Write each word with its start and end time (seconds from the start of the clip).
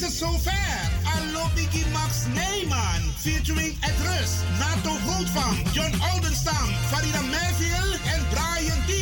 is 0.00 0.04
het 0.04 0.16
zover. 0.16 0.90
Allo 1.16 1.48
Biggie 1.54 1.86
Max 1.92 2.12
Neyman. 2.34 3.02
Featuring 3.16 3.76
Ed 3.80 3.98
Rus, 4.06 4.30
Nato 4.58 4.96
Grootvam, 5.06 5.56
John 5.72 5.92
Oldenstam, 6.12 6.68
Farida 6.90 7.20
Melville 7.20 7.98
en 8.14 8.22
Brian 8.30 8.80
D. 8.86 8.92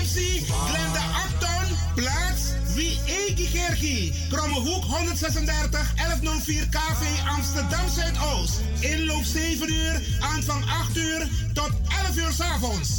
MC 0.00 0.46
Glenda 0.46 1.04
Acton. 1.24 1.76
Plaats 1.94 2.52
Wie 2.74 2.98
Egi 3.06 3.46
Gergi. 3.46 4.12
Krommehoek 4.28 4.84
136 4.84 5.92
1104 5.96 6.68
KV 6.68 7.28
Amsterdam 7.36 7.88
Zuidoost. 7.88 8.60
Inloop 8.80 9.24
7 9.24 9.72
uur, 9.72 10.02
aanvang 10.20 10.64
8 10.64 10.96
uur 10.96 11.28
tot 11.52 11.70
11 11.88 12.16
uur 12.16 12.32
s 12.32 12.40
avonds. 12.40 12.98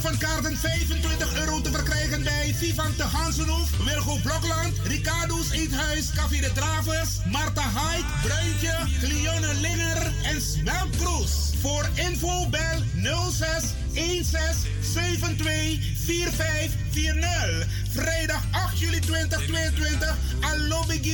Van 0.00 0.18
kaarten 0.18 0.56
25 0.56 1.38
euro 1.38 1.60
te 1.60 1.70
verkrijgen 1.70 2.22
bij 2.22 2.54
Vivant 2.56 2.96
de 2.96 3.02
Gansenhoef, 3.02 3.70
Wilgo 3.84 4.18
Blokland, 4.22 4.78
Ricardo's 4.84 5.50
Eethuis, 5.50 6.10
Café 6.14 6.40
de 6.40 6.52
Travers, 6.52 7.10
Marta 7.30 7.60
Haik, 7.60 8.04
Bruintje, 8.22 8.76
Cleone 9.00 9.54
Linger 9.60 10.12
en 10.24 10.42
Smeltkroes. 10.42 11.52
Voor 11.60 11.88
info 11.94 12.48
bel 12.48 12.82
06 13.30 13.62
16 13.94 14.85
72 14.96 15.80
4540. 15.94 17.66
Vrijdag 17.92 18.42
8 18.50 18.78
juli 18.78 19.00
2022 19.00 20.16
aan 20.40 20.66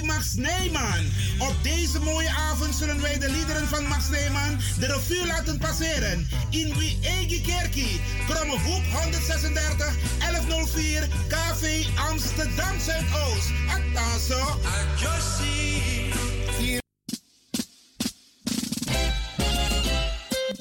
Max 0.04 0.34
Neyman. 0.34 1.04
Op 1.38 1.54
deze 1.62 1.98
mooie 2.00 2.30
avond 2.30 2.74
zullen 2.74 3.00
wij 3.00 3.18
de 3.18 3.30
liederen 3.30 3.68
van 3.68 3.84
Max 3.84 4.08
Neyman 4.08 4.60
de 4.78 4.86
revue 4.86 5.26
laten 5.26 5.58
passeren. 5.58 6.28
In 6.50 6.74
Wie 6.78 6.98
Egi 7.02 7.40
Kerkie, 7.40 8.00
Kromme 8.28 8.58
Hoek 8.58 8.82
136 9.02 9.94
1104 10.18 11.08
KV 11.28 11.86
Amsterdam 12.10 12.80
Zuidoost. 12.80 13.50
Ataso. 13.68 14.60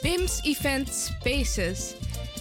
BIMS 0.02 0.40
Event 0.42 0.90
Spaces. 0.90 1.94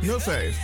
5305. 0.00 0.56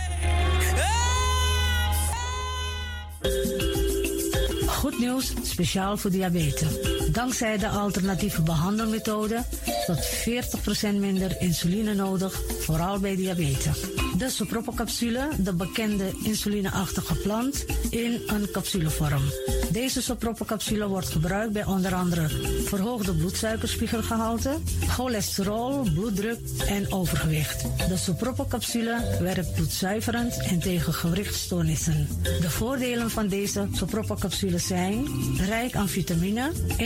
Goed 4.67 4.99
nieuws, 4.99 5.33
speciaal 5.43 5.97
voor 5.97 6.11
diabetes. 6.11 7.02
Dankzij 7.11 7.57
de 7.57 7.67
alternatieve 7.67 8.41
behandelmethode 8.41 9.43
tot 9.85 10.05
40% 10.05 10.99
minder 10.99 11.35
insuline 11.39 11.93
nodig, 11.93 12.41
vooral 12.59 12.99
bij 12.99 13.15
diabetes. 13.15 13.79
De 14.17 14.29
sopropocapsule, 14.29 15.29
de 15.37 15.53
bekende 15.53 16.11
insulineachtige 16.23 17.15
plant, 17.15 17.65
in 17.89 18.21
een 18.27 18.51
capsulevorm. 18.51 19.23
Deze 19.71 20.01
sopropocapsule 20.01 20.87
wordt 20.87 21.09
gebruikt 21.09 21.53
bij 21.53 21.65
onder 21.65 21.93
andere 21.93 22.27
verhoogde 22.65 23.13
bloedsuikerspiegelgehalte, 23.13 24.57
cholesterol, 24.87 25.81
bloeddruk 25.93 26.39
en 26.67 26.91
overgewicht. 26.91 27.61
De 27.87 27.97
sopropocapsule 27.97 29.17
werkt 29.19 29.53
bloedzuiverend 29.53 30.37
en 30.37 30.59
tegen 30.59 30.93
gewrichtstoornissen. 30.93 32.07
De 32.41 32.49
voordelen 32.49 33.09
van 33.09 33.27
deze 33.27 33.67
sopropocapsule 33.71 34.57
zijn 34.57 35.05
rijk 35.37 35.75
aan 35.75 35.89
vitamine, 35.89 36.51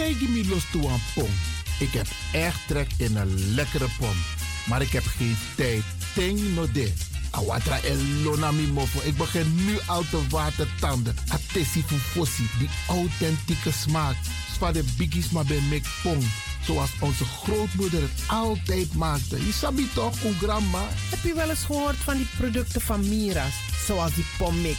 Tegen 0.00 0.32
me 0.32 0.44
los 0.48 0.64
toe 0.70 0.88
aan 0.88 1.02
pom. 1.14 1.30
Ik 1.78 1.92
heb 1.92 2.06
echt 2.32 2.60
trek 2.66 2.90
in 2.96 3.16
een 3.16 3.54
lekkere 3.54 3.88
pom. 3.98 4.16
Maar 4.66 4.82
ik 4.82 4.92
heb 4.92 5.04
geen 5.06 5.36
tijd. 5.56 5.82
Ting 6.14 6.54
no 6.54 6.70
de. 6.72 6.92
Awatra 7.30 7.80
elona 7.80 8.50
mi 8.50 8.66
mofo. 8.66 9.00
Ik 9.04 9.16
begin 9.16 9.64
nu 9.64 9.78
al 9.86 10.02
te 10.10 10.28
watertanden. 10.28 11.16
Atesi 11.28 11.82
fufosi. 11.82 12.48
Die 12.58 12.68
authentieke 12.88 13.72
smaak. 13.72 14.16
Zwa 14.54 14.72
de 14.72 14.84
biggies 14.96 15.30
maar 15.30 15.44
bij 15.44 15.60
mek 15.60 15.86
pom. 16.02 16.18
Zoals 16.64 16.90
onze 17.00 17.24
grootmoeder 17.24 18.00
het 18.02 18.22
altijd 18.26 18.94
maakte. 18.94 19.46
Je 19.46 19.52
sabi 19.52 19.88
toch, 19.94 20.16
grandma? 20.40 20.88
Heb 21.10 21.22
je 21.22 21.34
wel 21.34 21.50
eens 21.50 21.64
gehoord 21.64 21.96
van 21.96 22.16
die 22.16 22.28
producten 22.36 22.80
van 22.80 23.08
Mira's? 23.08 23.54
Zoals 23.86 24.14
die 24.14 24.26
pommix. 24.38 24.78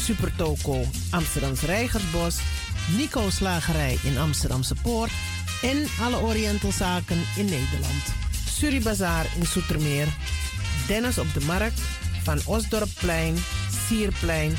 Supertoco 0.00 0.84
Amsterdamse 1.10 1.66
Reigersbos, 1.66 2.38
Nico 2.96 3.30
Slagerij 3.30 3.98
in 4.02 4.18
Amsterdamse 4.18 4.74
Poort 4.82 5.10
en 5.62 5.86
alle 6.00 6.16
Orientalzaken 6.16 7.22
in 7.36 7.44
Nederland. 7.44 8.04
Suribazaar 8.48 9.26
in 9.38 9.46
Soetermeer, 9.46 10.08
Dennis 10.86 11.18
op 11.18 11.34
de 11.34 11.40
Markt, 11.40 11.80
Van 12.22 12.40
Osdorpplein, 12.44 13.36
Sierplein 13.86 14.56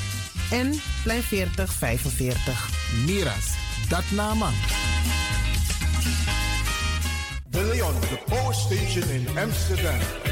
en 0.52 0.82
Plein 1.04 1.24
40 1.24 1.74
45. 1.74 2.70
Miras, 3.06 3.46
dat 3.90 4.04
nama. 4.12 4.50
De 7.50 7.64
Leon, 7.64 8.00
the 8.00 8.20
Power 8.26 8.54
Station 8.54 9.10
in 9.10 9.28
Amsterdam. 9.38 10.31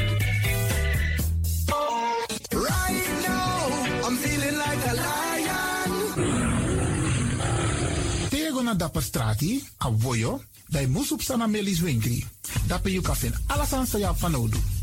Tego 8.70 8.78
na 8.78 8.86
dapper 8.86 9.02
strati, 9.02 9.64
a 9.78 9.90
voyo, 9.90 10.40
dai 10.68 10.86
musup 10.86 11.22
sana 11.22 11.46
melis 11.46 11.80
winkri. 11.82 12.22
Dapper 12.68 12.92
you 12.92 13.02
kafin 13.02 13.34
alasan 13.48 13.86
sa 13.86 13.98
ya 13.98 14.14
fanodu. 14.14 14.58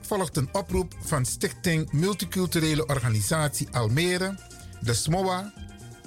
Volgt 0.00 0.36
een 0.36 0.48
oproep 0.52 0.94
van 1.04 1.24
Stichting 1.24 1.92
Multiculturele 1.92 2.86
Organisatie 2.86 3.68
Almere, 3.70 4.38
de 4.80 4.94
SMOA, 4.94 5.52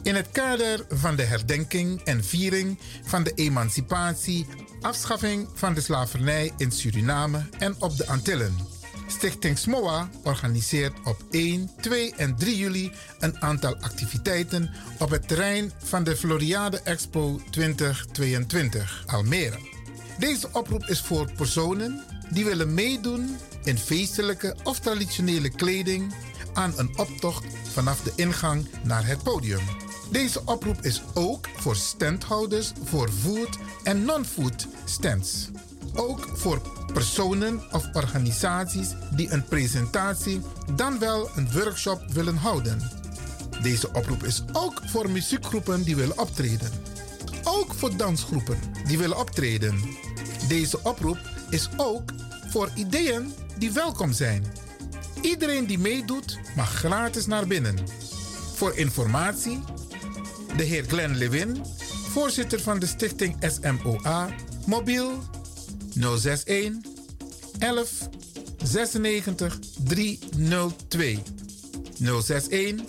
in 0.04 0.16
het 0.16 0.32
kader 0.32 0.86
van 0.90 1.16
de 1.16 1.24
herdenking 1.24 2.02
en 2.02 2.24
viering 2.24 2.80
van 3.04 3.24
de 3.24 3.32
emancipatie, 3.36 4.48
afschaffing 4.82 5.48
van 5.54 5.74
de 5.74 5.82
slavernij 5.82 6.52
in 6.58 6.72
Suriname 6.72 7.50
en 7.60 7.76
op 7.80 7.98
de 7.98 8.08
Antillen. 8.08 8.56
Stichting 9.08 9.58
SMOA 9.58 10.10
organiseert 10.24 10.94
op 11.06 11.24
1, 11.32 11.70
2 11.82 12.14
en 12.16 12.36
3 12.36 12.58
juli 12.58 12.92
een 13.20 13.42
aantal 13.42 13.76
activiteiten 13.76 14.70
op 15.00 15.10
het 15.10 15.28
terrein 15.28 15.72
van 15.84 16.04
de 16.04 16.16
Floriade 16.16 16.82
Expo 16.82 17.42
2022 17.52 19.04
Almere. 19.06 19.58
Deze 20.20 20.50
oproep 20.54 20.86
is 20.86 21.02
voor 21.02 21.32
personen 21.32 22.04
die 22.30 22.46
willen 22.46 22.74
meedoen 22.74 23.38
in 23.70 23.78
feestelijke 23.78 24.56
of 24.64 24.80
traditionele 24.80 25.50
kleding 25.50 26.14
aan 26.54 26.74
een 26.76 26.98
optocht 26.98 27.46
vanaf 27.74 28.02
de 28.02 28.12
ingang 28.16 28.68
naar 28.84 29.06
het 29.06 29.24
podium. 29.24 29.62
Deze 30.12 30.42
oproep 30.46 30.82
is 30.82 31.02
ook 31.14 31.48
voor 31.56 31.76
standhouders 31.76 32.72
voor 32.84 33.10
food 33.10 33.58
en 33.84 34.06
non-food 34.06 34.68
stands. 34.86 35.50
Ook 35.94 36.28
voor 36.34 36.62
personen 36.94 37.62
of 37.72 37.90
organisaties 37.94 38.88
die 39.12 39.32
een 39.32 39.44
presentatie 39.44 40.42
dan 40.76 41.00
wel 41.00 41.30
een 41.36 41.52
workshop 41.52 42.02
willen 42.12 42.38
houden. 42.38 42.92
Deze 43.62 43.88
oproep 43.94 44.24
is 44.24 44.44
ook 44.52 44.82
voor 44.86 45.10
muziekgroepen 45.10 45.84
die 45.84 45.96
willen 45.96 46.20
optreden. 46.20 46.72
Ook 47.44 47.74
voor 47.74 47.98
dansgroepen 47.98 48.60
die 48.88 48.98
willen 48.98 49.18
optreden. 49.18 49.80
Deze 50.48 50.80
oproep 50.84 51.20
is 51.50 51.70
ook 51.78 52.12
voor 52.50 52.70
ideeën 52.76 53.34
die 53.60 53.72
welkom 53.72 54.14
zijn. 54.14 54.44
Iedereen 55.22 55.66
die 55.66 55.80
meedoet 55.80 56.40
mag 56.56 56.74
gratis 56.74 57.26
naar 57.26 57.48
binnen. 57.48 57.76
Voor 58.56 58.78
informatie, 58.78 59.60
de 60.58 60.64
heer 60.64 60.84
Glenn 60.84 61.18
Lewin, 61.18 61.66
voorzitter 62.10 62.60
van 62.60 62.80
de 62.80 62.86
stichting 62.86 63.36
SMOA, 63.40 64.30
mobiel 64.66 65.24
061 65.94 66.74
11 67.60 68.10
96 68.64 69.60
302. 69.84 71.20
061 72.00 72.82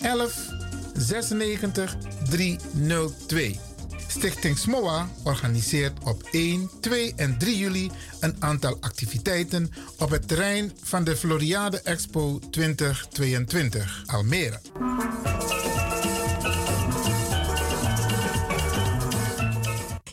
11 0.00 0.48
96 0.94 1.96
302. 2.30 3.69
Stichting 4.10 4.58
SMOA 4.58 5.08
organiseert 5.24 6.04
op 6.04 6.28
1, 6.30 6.70
2 6.80 7.12
en 7.16 7.38
3 7.38 7.56
juli 7.56 7.90
een 8.20 8.36
aantal 8.38 8.76
activiteiten 8.80 9.72
op 9.98 10.10
het 10.10 10.28
terrein 10.28 10.72
van 10.82 11.04
de 11.04 11.16
Floriade 11.16 11.80
Expo 11.80 12.38
2022 12.50 14.02
Almere. 14.06 14.60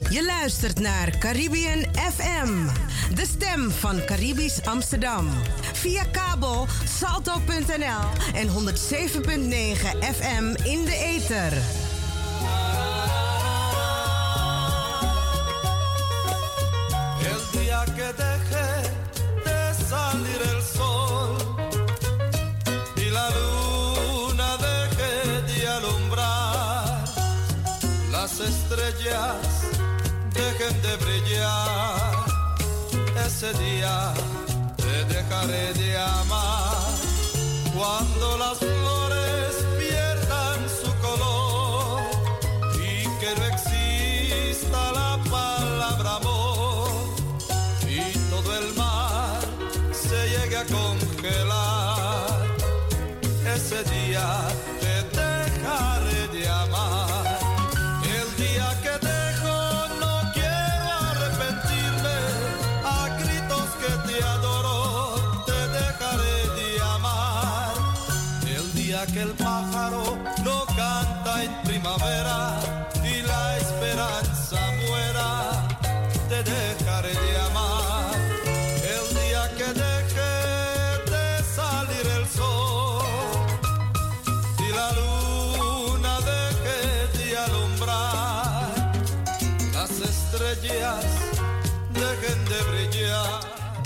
Je 0.09 0.25
luistert 0.25 0.79
naar 0.79 1.17
Caribbean 1.17 1.85
FM, 1.95 2.67
de 3.15 3.25
stem 3.25 3.71
van 3.71 4.05
Caribisch 4.05 4.65
Amsterdam. 4.65 5.29
Via 5.73 6.03
kabel 6.03 6.67
salto.nl 6.99 8.33
en 8.33 8.47
107.9 8.47 8.53
FM 9.99 10.55
in 10.63 10.85
de 10.85 11.15
ether. 11.15 11.86
dejen 30.33 30.81
de 30.81 30.95
brillar. 30.97 32.25
Ese 33.25 33.53
día 33.53 34.13
te 34.75 35.05
dejaré 35.13 35.73
de 35.73 35.97
amar. 35.97 36.91
Cuando 37.75 38.37
las 38.37 38.57
flores 38.57 39.65
pierdan 39.77 40.59
su 40.81 40.91
color 41.05 42.01
y 42.75 43.03
que 43.19 43.35
no 43.37 43.45
exista 43.45 44.91
la 44.91 45.19
palabra 45.29 46.15
amor 46.15 46.89
y 47.87 47.99
todo 48.29 48.57
el 48.59 48.73
mar 48.75 49.39
se 49.91 50.29
llegue 50.29 50.57
a 50.57 50.65
congelar. 50.65 52.45
Ese 53.55 53.83
día 53.83 54.06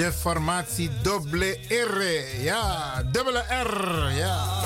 de 0.02 0.12
formatie 0.12 0.90
dubbele 1.04 1.60
R. 1.70 2.02
Ja, 2.44 3.04
dubbele 3.14 3.44
R. 3.50 4.10
Ja. 4.18 4.61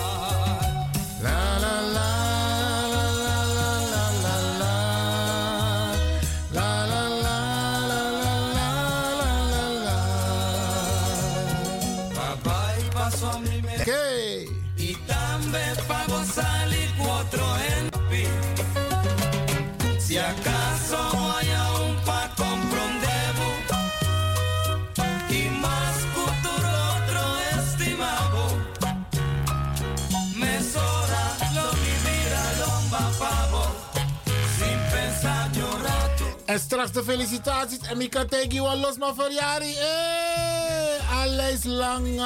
Straks 36.76 36.92
de 36.92 37.04
felicitaties. 37.04 37.80
En 37.80 38.02
ik 38.02 38.10
kan 38.10 38.28
tegen 38.28 38.54
je 38.54 38.62
los 38.62 38.98
maar 38.98 39.14
verjaring. 39.14 39.76
Eh, 39.76 41.22
alles 41.22 41.64
lang. 41.64 42.18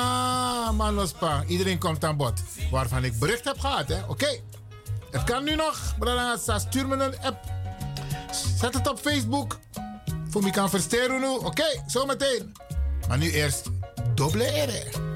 Manospa. 0.75 1.43
Iedereen 1.47 1.77
komt 1.77 2.03
aan 2.03 2.17
bod. 2.17 2.41
Waarvan 2.71 3.03
ik 3.03 3.19
bericht 3.19 3.45
heb 3.45 3.59
gehad. 3.59 3.91
Oké. 3.91 4.03
Okay. 4.07 4.43
Het 5.11 5.23
kan 5.23 5.43
nu 5.43 5.55
nog. 5.55 5.95
Brada, 5.99 6.37
stuur 6.57 6.87
me 6.87 6.95
een 6.95 7.19
app. 7.21 7.37
Zet 8.57 8.73
het 8.73 8.89
op 8.89 8.99
Facebook. 8.99 9.59
Voor 10.29 10.43
me 10.43 10.51
kan 10.51 10.69
versteren 10.69 11.19
nu. 11.19 11.27
Oké, 11.27 11.83
zometeen. 11.87 12.53
Maar 13.07 13.17
nu 13.17 13.31
eerst 13.31 13.69
dubbele 14.15 14.45
R. 14.45 15.08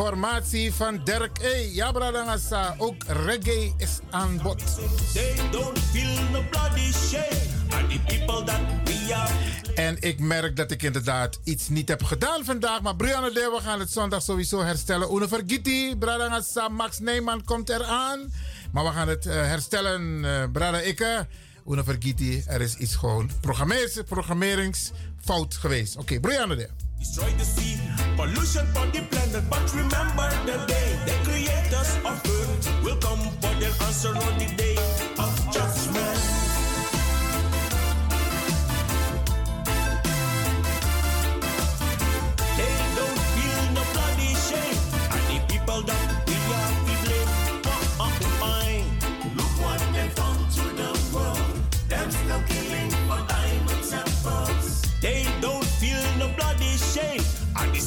formatie 0.00 0.72
van 0.74 1.00
Dirk 1.04 1.38
E. 1.42 1.74
Ja, 1.74 1.92
Bradangasa. 1.92 2.74
Ook 2.78 3.04
reggae 3.04 3.72
is 3.76 3.98
aan 4.10 4.40
bod. 4.42 4.62
They 5.12 5.34
don't 5.50 5.78
feel 5.78 6.30
no 6.30 6.42
bloody 6.50 6.92
shame. 6.92 7.40
And 7.70 7.90
the 7.90 7.98
people 8.06 8.44
that 8.44 8.60
we 8.84 9.14
are. 9.14 9.32
En 9.74 9.96
ik 10.00 10.20
merk 10.20 10.56
dat 10.56 10.70
ik 10.70 10.82
inderdaad 10.82 11.40
iets 11.44 11.68
niet 11.68 11.88
heb 11.88 12.02
gedaan 12.02 12.44
vandaag. 12.44 12.82
Maar 12.82 12.96
Brianna 12.96 13.30
de, 13.30 13.50
we 13.56 13.62
gaan 13.62 13.80
het 13.80 13.90
zondag 13.90 14.22
sowieso 14.22 14.62
herstellen. 14.62 15.10
Une 15.14 15.28
vergiti, 15.28 15.96
Bradangasa, 15.96 16.68
Max 16.68 16.98
Neyman 16.98 17.44
komt 17.44 17.68
eraan. 17.68 18.32
Maar 18.72 18.84
we 18.84 18.90
gaan 18.90 19.08
het 19.08 19.26
uh, 19.26 19.32
herstellen, 19.32 20.24
uh, 20.24 20.44
Brada 20.52 20.80
Ikke. 20.80 21.26
Une 21.66 21.84
vergiti, 21.84 22.42
er 22.46 22.60
is 22.60 22.74
iets 22.74 22.94
gewoon 22.94 23.30
programmeringsfout 24.06 25.54
geweest. 25.54 25.96
Oké, 25.96 26.02
okay, 26.02 26.20
Brianna 26.20 26.54
de. 26.54 26.68
Destroy 27.00 27.30
the 27.38 27.44
sea, 27.44 27.80
pollution 28.14 28.66
for 28.74 28.84
the 28.92 29.00
planet. 29.08 29.42
But 29.48 29.64
remember 29.72 30.28
the 30.44 30.66
day 30.66 30.98
the 31.06 31.16
creators 31.24 31.96
of 32.04 32.20
earth 32.28 32.84
will 32.84 32.96
come 32.96 33.24
for 33.40 33.54
their 33.58 33.72
answer 33.86 34.10
on 34.10 34.38
the 34.38 34.54
day 34.54 34.76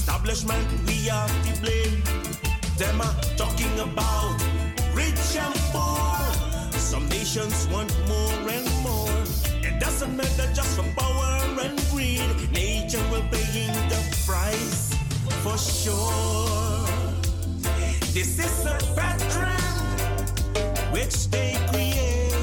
establishment 0.04 0.68
we 0.86 1.08
have 1.08 1.32
to 1.48 1.62
blame. 1.62 2.04
Them 2.78 3.00
are 3.00 3.16
talking 3.38 3.74
about 3.80 4.36
rich 4.94 5.38
and 5.40 5.56
poor. 5.72 6.20
Some 6.78 7.08
nations 7.08 7.68
want 7.72 7.92
more 8.10 8.50
and 8.50 8.68
more. 8.84 9.10
It 9.64 9.80
doesn't 9.80 10.14
matter 10.16 10.48
just 10.54 10.76
for 10.76 10.84
power 11.00 11.40
and 11.64 11.80
greed. 11.92 12.52
Nature 12.52 13.06
will 13.12 13.24
paying 13.32 13.76
the 13.88 14.02
price 14.28 14.94
for 15.42 15.58
sure. 15.58 16.86
This 18.14 18.40
is 18.40 18.66
a 18.66 18.78
pattern 18.98 20.28
which 20.92 21.30
they 21.30 21.56
create 21.72 22.34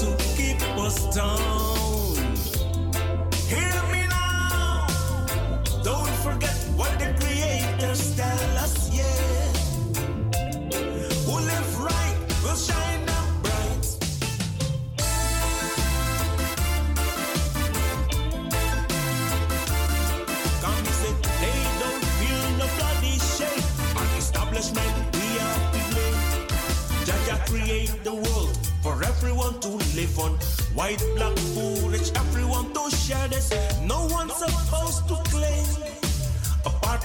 to 0.00 0.08
keep 0.36 0.60
us 0.78 1.14
down. 1.14 1.51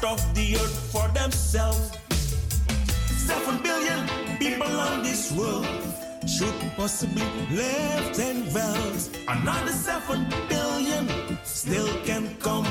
Of 0.08 0.20
the 0.36 0.56
earth 0.56 0.80
for 0.92 1.06
themselves. 1.10 1.92
Seven 3.28 3.62
billion 3.62 4.08
people 4.40 4.80
on 4.80 5.04
this 5.04 5.34
world 5.34 5.68
should 6.26 6.58
possibly 6.78 7.28
live 7.52 8.18
in 8.18 8.38
wealth. 8.54 9.04
Another 9.28 9.74
seven 9.74 10.26
billion 10.48 11.04
still 11.44 11.90
can 12.06 12.24
come 12.40 12.68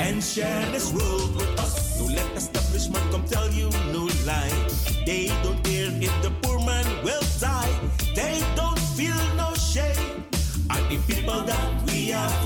and 0.00 0.24
share 0.24 0.64
this 0.72 0.90
world 0.90 1.36
with 1.36 1.60
us. 1.60 2.00
No 2.00 2.06
let 2.06 2.30
establishment 2.34 3.04
come 3.12 3.24
tell 3.24 3.48
you 3.52 3.68
no 3.92 4.08
lie. 4.24 4.58
They 5.04 5.26
don't 5.42 5.62
care 5.62 5.92
if 6.06 6.14
the 6.22 6.32
poor 6.42 6.58
man 6.64 6.86
will 7.04 7.26
die. 7.38 7.74
They 8.14 8.40
don't 8.56 8.80
feel 8.96 9.20
no 9.36 9.52
shame. 9.54 10.24
And 10.70 10.82
the 10.88 10.98
people 11.12 11.40
that 11.42 11.68
we 11.86 12.08
have 12.16 12.36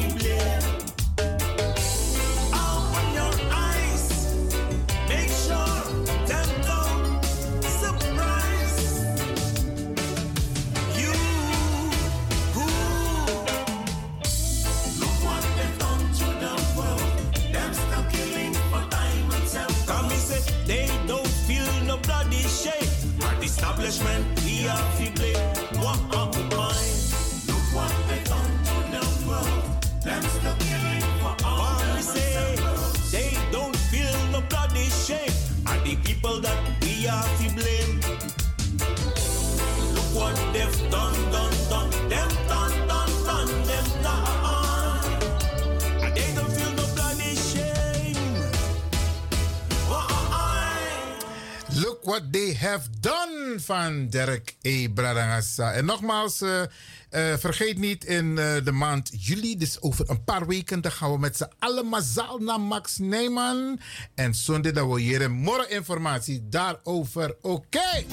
Look 51.74 52.04
what 52.04 52.32
they 52.32 52.54
have 52.54 52.88
done 53.00 53.56
van 53.60 54.08
Derek 54.08 54.56
E. 54.62 54.88
Bradangassa. 54.88 55.72
En 55.72 55.84
nogmaals, 55.84 56.40
eh, 56.40 56.62
eh, 56.62 57.38
vergeet 57.38 57.78
niet 57.78 58.04
in 58.04 58.38
eh, 58.38 58.64
de 58.64 58.72
maand 58.72 59.10
juli, 59.18 59.56
dus 59.56 59.80
over 59.80 60.10
een 60.10 60.24
paar 60.24 60.46
weken, 60.46 60.80
dan 60.80 60.92
gaan 60.92 61.12
we 61.12 61.18
met 61.18 61.36
z'n 61.36 61.50
allen 61.58 62.02
zal 62.02 62.38
naar 62.38 62.60
Max 62.60 62.98
Neyman. 62.98 63.80
En 64.14 64.34
zondag 64.34 64.72
dan 64.72 64.86
wil 64.86 64.96
je 64.96 65.28
morgen 65.28 65.70
informatie 65.70 66.48
daarover. 66.48 67.36
Oké. 67.40 68.04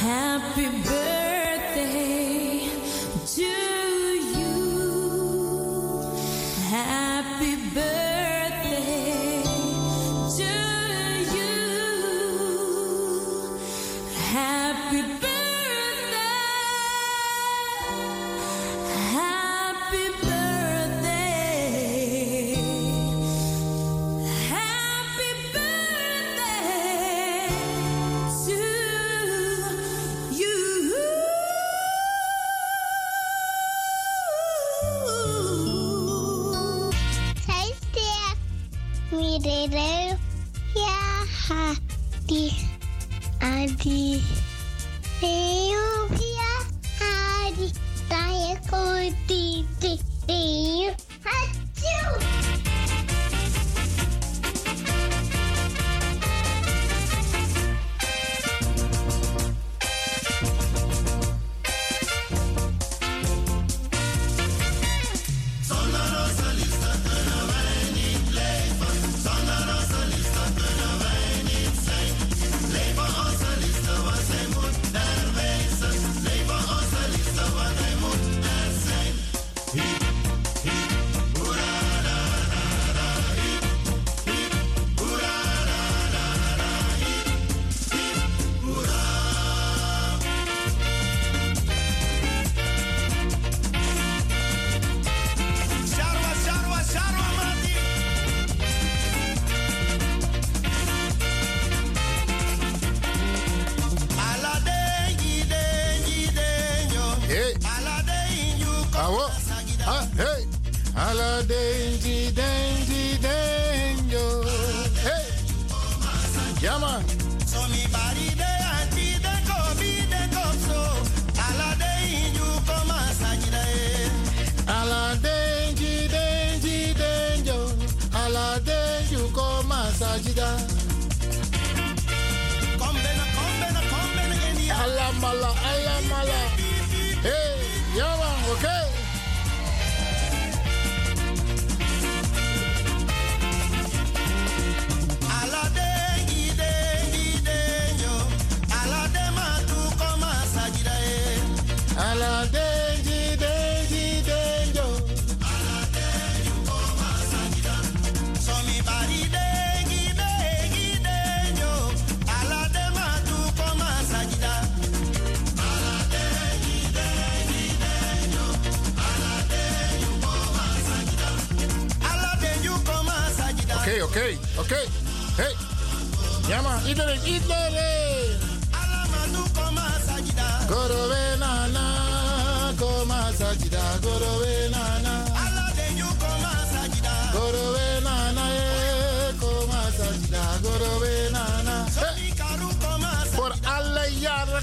Happy 0.00 0.68
birthday. 0.82 1.27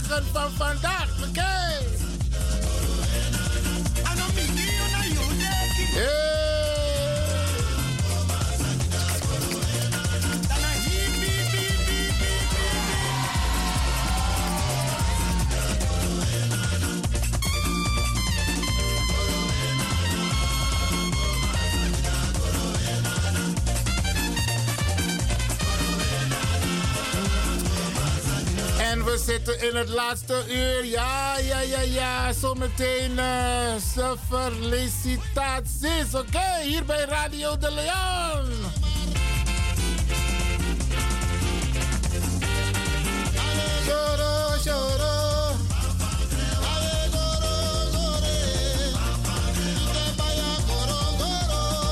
Jackson 0.07 0.23
from 0.31 0.51
Van 0.51 0.77
Dijk. 0.81 1.09
McKay. 1.19 1.94
we 29.05 29.17
zitten 29.17 29.69
in 29.69 29.75
het 29.75 29.89
laatste 29.89 30.43
uur. 30.49 30.85
Ja, 30.85 31.37
ja, 31.37 31.59
ja, 31.59 31.81
ja. 31.81 32.33
Zometeen 32.33 33.19
eh, 33.19 33.75
uh, 33.97 34.11
felicitaties. 34.29 36.13
Oké, 36.13 36.61
hier 36.63 36.85
bij 36.85 37.05
Radio 37.05 37.57
de 37.57 37.71
Leon. 37.71 38.45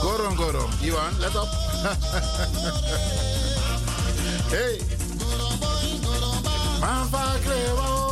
Goron, 0.01 0.37
goron, 0.37 0.69
Iwan, 0.81 1.19
let 1.19 1.35
op. 1.35 1.47
hey. 4.55 5.02
I'm 6.85 7.13
a 7.13 8.02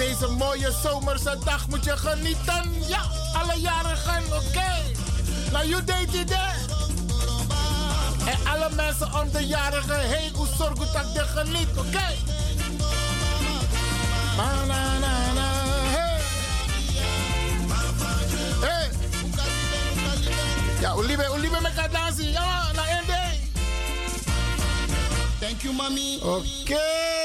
deze 0.00 0.26
mooie 0.26 0.72
zomerse 0.82 1.38
dag 1.44 1.68
moet 1.68 1.84
je 1.84 1.96
genieten. 1.96 2.72
Ja, 2.86 3.02
alle 3.32 3.60
jarigen, 3.60 4.24
oké. 4.24 4.72
Nou, 5.52 5.68
you 5.68 5.84
deed 5.84 6.14
it 6.14 6.30
En 8.24 8.38
alle 8.52 8.68
mensen 8.74 9.14
om 9.14 9.30
de 9.32 9.46
jarigen 9.46 10.00
heen, 10.00 10.34
hoe 10.34 10.46
zorg 10.58 10.92
dat 10.92 11.12
je 11.14 11.20
geniet, 11.20 11.68
oké? 11.76 12.06
Banana, 14.36 15.08
hey. 15.84 16.20
Hey. 18.60 18.90
Ja, 20.80 20.92
Olive, 20.92 21.28
Olive 21.28 21.60
met 21.60 21.92
dansen. 21.92 22.30
Ja, 22.30 22.72
naar 22.72 22.86
één 22.86 23.06
day. 23.06 23.50
Thank 25.40 25.62
you, 25.62 25.74
mami. 25.74 26.18
Oké. 26.22 27.19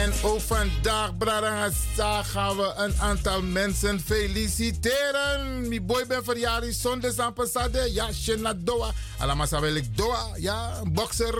En 0.00 0.12
ook 0.22 0.40
vandaag, 0.40 1.16
Bradangasa, 1.16 2.22
gaan 2.22 2.56
we 2.56 2.72
een 2.76 2.94
aantal 3.00 3.42
mensen 3.42 4.00
feliciteren. 4.00 5.68
Mi 5.68 5.80
boy 5.80 6.06
ben 6.06 6.24
verjaardag 6.24 6.72
zondag 6.72 7.18
aan 7.18 7.32
passade. 7.32 7.92
Ja, 7.92 8.12
Shena 8.12 8.54
Doa. 8.54 8.90
Allemaal 9.18 9.46
wil 9.60 9.74
ik 9.74 9.96
Doa. 9.96 10.26
Ja, 10.36 10.80
een 10.82 10.92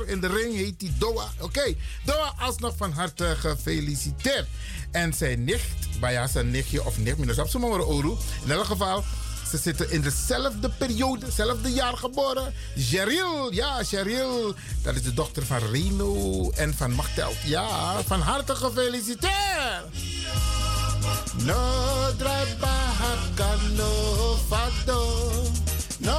in 0.07 0.21
de 0.21 0.27
ring 0.27 0.55
heet 0.55 0.81
die 0.81 0.93
Doa. 0.99 1.29
Oké, 1.41 1.75
Doa 2.05 2.33
alsnog 2.39 2.77
van 2.77 2.93
harte 2.93 3.25
gefeliciteerd. 3.37 4.47
En 4.91 5.15
zijn 5.15 5.45
nicht, 5.45 6.01
bij 6.01 6.13
zijn 6.29 6.51
nichtje 6.51 6.85
of 6.85 6.99
nicht, 6.99 7.19
minus 7.19 7.39
op 7.39 7.49
Oru. 7.87 8.15
In 8.45 8.51
elk 8.51 8.65
geval, 8.65 9.05
ze 9.51 9.59
zitten 9.59 9.91
in 9.91 10.01
dezelfde 10.01 10.71
periode, 10.79 11.27
hetzelfde 11.27 11.73
jaar 11.73 11.97
geboren. 11.97 12.55
Cheryl, 12.77 13.53
ja, 13.53 13.83
Cheryl. 13.85 14.55
Dat 14.83 14.95
is 14.95 15.03
de 15.03 15.15
dochter 15.15 15.47
van 15.47 15.59
Rino 15.71 16.51
en 16.51 16.75
van 16.75 16.93
Machteld. 16.93 17.37
Ja, 17.45 18.03
van 18.07 18.21
harte 18.21 18.55
gefeliciteerd. 18.55 19.85
No 21.45 21.55
back, 22.17 23.61
no 23.77 24.39
fado. 24.49 25.31
No 25.99 26.19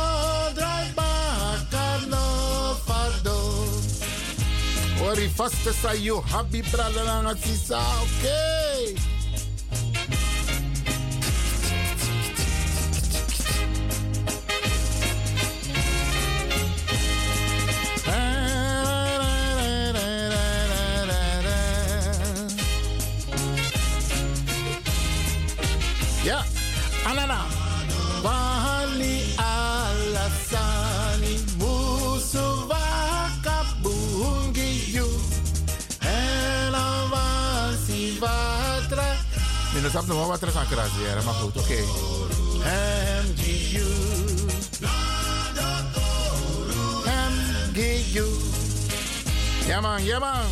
back, 0.55 2.07
no 2.07 2.75
fado. 2.85 3.63
Ori 5.01 5.31
vaste 5.35 5.73
sa 5.81 5.93
you 5.93 6.21
happy 6.31 6.63
brother 6.71 7.05
na 7.23 7.35
sisa, 7.41 7.79
oké. 7.79 8.39
Ja, 8.95 9.10
Dat 39.91 40.01
is 40.01 40.07
nog 40.07 40.27
wat 40.27 40.39
terug 40.39 40.55
aan 40.55 40.67
kraseren, 40.67 41.23
maar 41.23 41.33
goed, 41.33 41.57
oké. 41.57 41.77
MGU. 43.23 43.85
MGU. 47.05 48.25
Ja 49.67 49.81
man, 49.81 50.03
ja 50.03 50.19
man. 50.19 50.45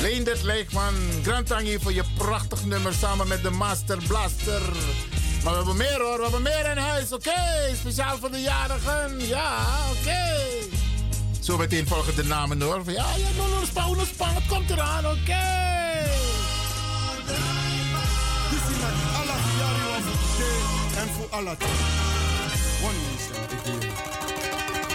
Leendert 0.00 0.42
Leekman, 0.42 0.94
Grand 1.22 1.46
Tangi 1.46 1.78
voor 1.80 1.92
je 1.92 2.02
prachtig 2.18 2.64
nummer 2.64 2.94
samen 2.94 3.28
met 3.28 3.42
de 3.42 3.50
Master 3.50 3.98
Blaster. 4.06 4.62
Maar 5.44 5.52
we 5.52 5.56
hebben 5.56 5.76
meer 5.76 6.00
hoor, 6.00 6.16
we 6.16 6.22
hebben 6.22 6.42
meer 6.42 6.70
in 6.70 6.76
huis, 6.76 7.12
oké? 7.12 7.74
Speciaal 7.80 8.18
voor 8.18 8.30
de 8.30 8.40
jarigen, 8.40 9.26
ja, 9.26 9.66
oké. 9.90 10.34
Zo 11.40 11.56
meteen 11.56 11.86
volgen 11.86 12.16
de 12.16 12.24
namen 12.24 12.62
hoor. 12.62 12.82
Ja, 12.86 12.92
ja, 12.92 13.28
no, 13.36 13.48
no, 13.48 13.64
spa, 13.64 13.86
no, 13.86 14.04
spa, 14.04 14.32
het 14.32 14.46
komt 14.46 14.70
eraan, 14.70 15.06
oké. 15.06 15.75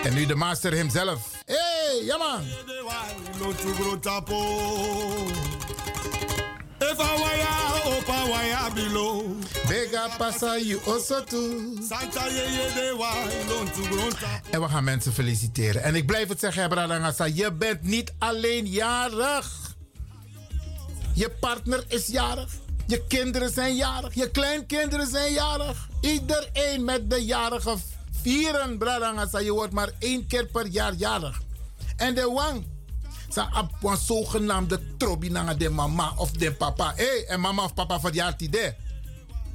En 0.03 0.13
nu 0.13 0.25
de 0.25 0.35
master 0.35 0.73
himself. 0.73 1.19
Hé, 1.45 1.55
hey. 1.55 2.05
Bega 9.67 10.09
you 10.57 10.79
also 10.85 11.23
too. 11.23 11.77
En 14.49 14.61
we 14.61 14.67
gaan 14.67 14.83
mensen 14.83 15.13
feliciteren. 15.13 15.83
En 15.83 15.95
ik 15.95 16.05
blijf 16.05 16.27
het 16.27 16.39
zeggen, 16.39 16.69
Bradangasa, 16.69 17.25
je 17.25 17.51
bent 17.51 17.81
niet 17.81 18.13
alleen 18.17 18.67
jarig. 18.67 19.75
Je 21.13 21.29
partner 21.39 21.83
is 21.87 22.07
jarig. 22.07 22.60
Je 22.87 23.07
kinderen 23.07 23.49
zijn 23.49 23.75
jarig. 23.75 24.13
Je 24.13 24.29
kleinkinderen 24.29 25.07
zijn 25.07 25.33
jarig. 25.33 25.89
Iedereen 26.01 26.83
met 26.83 27.09
de 27.09 27.25
jarige 27.25 27.75
vieren, 28.21 28.77
Bradangasa. 28.77 29.39
Je 29.39 29.53
wordt 29.53 29.73
maar 29.73 29.91
één 29.99 30.27
keer 30.27 30.45
per 30.45 30.67
jaar 30.67 30.93
jarig. 30.93 31.41
En 31.97 32.15
de 32.15 32.31
wang. 32.33 32.65
Ap 33.35 33.71
wan 33.81 33.97
zogenaamde 33.97 34.97
trobi 34.97 35.29
naar 35.29 35.57
de 35.57 35.69
mama 35.69 36.13
of 36.15 36.31
de 36.31 36.53
papa. 36.53 36.93
Hey, 36.95 37.25
en 37.27 37.39
mama 37.39 37.63
of 37.63 37.73
papa 37.73 37.99
verjaart 37.99 38.39
die 38.39 38.49
de. 38.49 38.73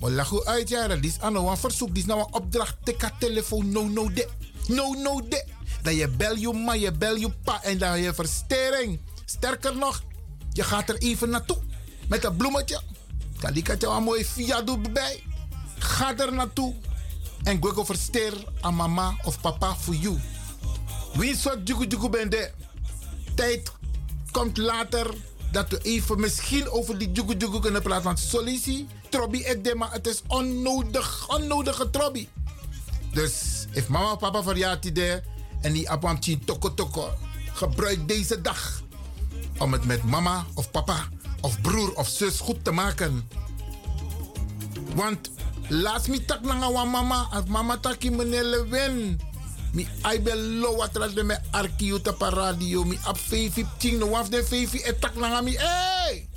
Maar 0.00 0.10
lag 0.10 0.30
u 0.30 0.44
uit, 0.44 0.68
ja. 0.68 0.88
Dit 0.88 1.04
is 1.04 1.20
ano 1.20 1.50
een 1.50 1.56
verzoek. 1.56 1.88
Dit 1.88 1.96
is 1.96 2.04
nou 2.04 2.20
een 2.20 2.34
opdracht. 2.34 2.76
Tikka 2.82 3.10
telefoon. 3.18 3.70
No, 3.70 3.88
no, 3.88 4.12
de. 4.12 4.28
No, 4.68 4.92
no, 4.92 5.28
de. 5.28 5.44
Dat 5.82 5.94
je 5.94 6.08
bel 6.08 6.36
je 6.36 6.52
ma, 6.52 6.72
je 6.72 6.92
bel 6.92 7.16
je 7.16 7.30
pa. 7.30 7.62
En 7.62 7.78
dan 7.78 8.00
je 8.00 8.14
verstering. 8.14 9.00
Sterker 9.24 9.76
nog, 9.76 10.02
je 10.52 10.62
gaat 10.62 10.88
er 10.88 10.98
even 10.98 11.30
naartoe. 11.30 11.58
Met 12.08 12.24
een 12.24 12.36
bloemetje. 12.36 12.80
Kalikatje 13.46 13.88
een 13.88 14.02
mooi 14.02 14.24
via 14.24 14.62
bij. 14.92 15.22
Ga 15.78 16.16
er 16.16 16.32
naartoe. 16.32 16.74
En 17.42 17.62
go 17.62 17.84
versteer 17.84 18.32
aan 18.60 18.74
mama 18.74 19.14
of 19.24 19.40
papa 19.40 19.76
voor 19.76 19.94
you. 19.94 20.20
Wie 21.14 21.36
soort 21.36 21.68
jugu 21.68 22.08
ben 22.08 22.30
de? 22.30 22.50
Tijd 23.34 23.72
komt 24.30 24.56
later 24.56 25.14
dat 25.52 25.70
we 25.70 25.80
even 25.82 26.20
misschien 26.20 26.70
over 26.70 26.98
die 26.98 27.12
jugu 27.12 27.36
jugu 27.36 27.60
kunnen 27.60 27.82
praten. 27.82 28.04
Want 28.04 28.18
solutie, 28.18 28.86
trobby 29.08 29.42
ek 29.42 29.74
maar 29.74 29.92
het 29.92 30.06
is 30.06 30.22
onnodig, 30.26 31.28
onnodige 31.28 31.90
trobby. 31.90 32.28
Dus, 33.12 33.66
if 33.72 33.88
mama 33.88 34.12
of 34.12 34.18
papa 34.18 34.42
verjaart 34.42 34.82
die 34.82 35.22
en 35.60 35.72
die 35.72 35.90
apamtje 35.90 36.38
toko 36.38 36.74
toko, 36.74 37.10
gebruik 37.52 38.08
deze 38.08 38.40
dag 38.40 38.82
om 39.58 39.72
het 39.72 39.84
met 39.84 40.02
mama 40.02 40.46
of 40.54 40.70
papa 40.70 41.08
of 41.46 41.60
broer 41.62 41.94
of 41.94 42.08
zus 42.08 42.42
goed 42.42 42.64
te 42.64 42.70
maken. 42.74 43.22
Want 44.94 45.30
laat 45.68 46.08
me 46.08 46.18
tak 46.24 46.42
nanga 46.42 46.84
mama, 46.84 47.28
als 47.30 47.46
mama 47.46 47.78
taki 47.78 48.10
meneer 48.10 48.44
Lewin. 48.44 49.20
Mi 49.72 49.86
ai 50.02 50.18
bel 50.20 50.38
lo 50.38 50.76
wat 50.76 50.94
de 51.14 51.22
me 51.22 51.38
arkiu 51.50 52.00
ta 52.00 52.12
pa 52.12 52.28
radio 52.28 52.84
mi 52.84 52.98
ap 53.04 53.18
fefi 53.18 53.66
ting 53.78 53.98
no 53.98 54.08
waf 54.08 54.28
de 54.28 54.44
fefi 54.44 54.82
etak 54.82 55.14
nanga 55.14 55.40
mi 55.42 55.54
hey. 55.56 56.28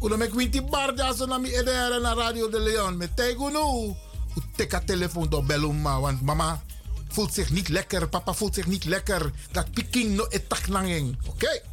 Uno 0.00 0.16
me 0.16 0.28
kwinti 0.28 0.62
barda 0.62 1.12
na 1.26 1.38
mi 1.38 1.50
edere 1.50 2.00
na 2.00 2.14
radio 2.14 2.48
de 2.48 2.60
Leon 2.60 2.96
met 2.96 3.16
tego 3.16 3.50
no. 3.50 3.96
U 4.36 4.40
teka 4.56 4.80
telefoon 4.80 5.28
do 5.28 5.42
beluma 5.42 6.00
want 6.00 6.22
mama 6.22 6.62
voelt 7.08 7.34
zich 7.34 7.50
niet 7.50 7.68
lekker, 7.68 8.08
papa 8.08 8.32
voelt 8.32 8.54
zich 8.54 8.66
niet 8.66 8.84
lekker. 8.84 9.30
Dat 9.52 9.70
piking 9.70 10.16
no 10.16 10.26
etak 10.28 10.68
nangeng. 10.68 11.16
Oké? 11.26 11.44
Okay? 11.44 11.71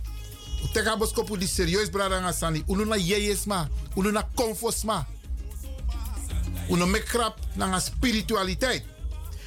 U 0.63 0.67
teka 0.73 0.97
boskopu 0.97 1.37
di 1.37 1.47
serieus 1.47 1.89
brada 1.89 2.19
nga 2.19 2.31
sani. 2.31 2.63
Uno 2.67 2.85
na 2.85 2.95
yeyes 2.95 3.45
ma, 3.45 3.67
na 3.95 4.23
konfos 4.35 4.83
ma. 4.83 5.05
Krap 7.05 7.39
na 7.55 7.79
spiritualiteit. 7.79 8.83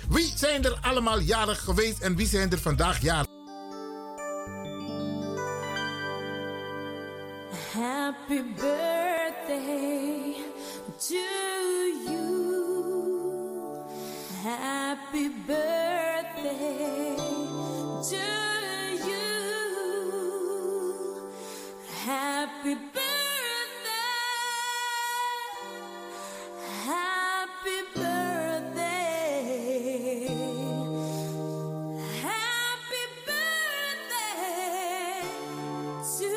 Wie 0.08 0.32
zijn 0.36 0.64
er 0.64 0.78
allemaal 0.80 1.20
jarig 1.20 1.60
geweest 1.60 2.00
en 2.00 2.16
wie 2.16 2.26
zijn 2.26 2.50
er 2.50 2.58
vandaag 2.58 3.00
jarig? 3.02 3.26
Happy 7.72 8.42
birthday 8.56 10.36
to 10.98 11.14
you. 12.06 12.52
Happy 14.42 15.30
birthday 15.46 17.16
to 18.10 18.16
you. 18.16 18.51
Happy 22.04 22.74
birthday. 22.74 23.00
Happy 26.84 27.78
birthday. 27.94 29.06
Happy 32.20 33.04
birthday 33.24 35.22
to 36.18 36.32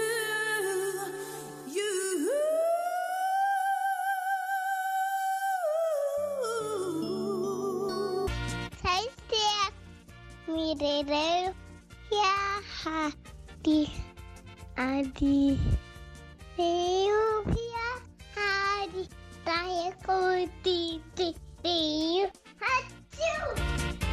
you. 1.68 1.94
Taste 8.84 9.34
it. 9.34 9.74
Mirereu. 10.48 11.54
Yeah. 12.12 12.62
Happy. 12.84 14.05
Adi. 14.78 15.58
Veio 16.58 17.44
via 17.46 18.84
Adi. 18.84 19.10
Tá 19.46 19.64
recontido. 19.64 21.34
Veio. 21.64 22.30
Atiu! 22.60 24.05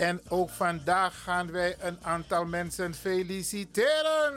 En 0.00 0.20
ook 0.28 0.50
vandaag 0.50 1.22
gaan 1.22 1.50
wij 1.50 1.76
een 1.80 1.98
aantal 2.02 2.44
mensen 2.44 2.94
feliciteren. 2.94 4.34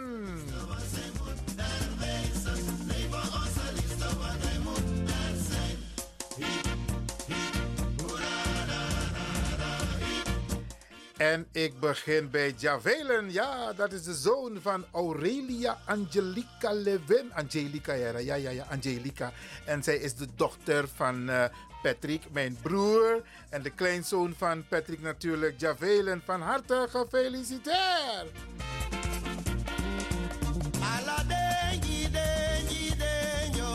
En 11.18 11.48
ik 11.52 11.80
begin 11.80 12.30
bij 12.30 12.54
Javelen. 12.58 13.32
Ja, 13.32 13.74
dat 13.74 13.92
is 13.92 14.04
de 14.04 14.14
zoon 14.14 14.58
van 14.62 14.86
Aurelia 14.92 15.78
Angelica 15.86 16.74
Levin. 16.74 17.34
Angelica, 17.34 17.94
ja, 17.94 18.18
ja, 18.18 18.36
ja, 18.36 18.66
Angelica. 18.70 19.32
En 19.66 19.84
zij 19.84 19.96
is 19.96 20.16
de 20.16 20.28
dochter 20.36 20.88
van 20.96 21.30
eh, 21.30 21.44
Patrick, 21.84 22.22
mijn 22.32 22.58
broer. 22.62 23.22
En 23.50 23.62
de 23.62 23.70
kleinzoon 23.70 24.34
van 24.38 24.68
Patrick 24.68 25.02
natuurlijk, 25.02 25.60
Javelen. 25.60 26.22
Van 26.26 26.42
harte 26.42 26.88
gefeliciteerd. 26.90 28.32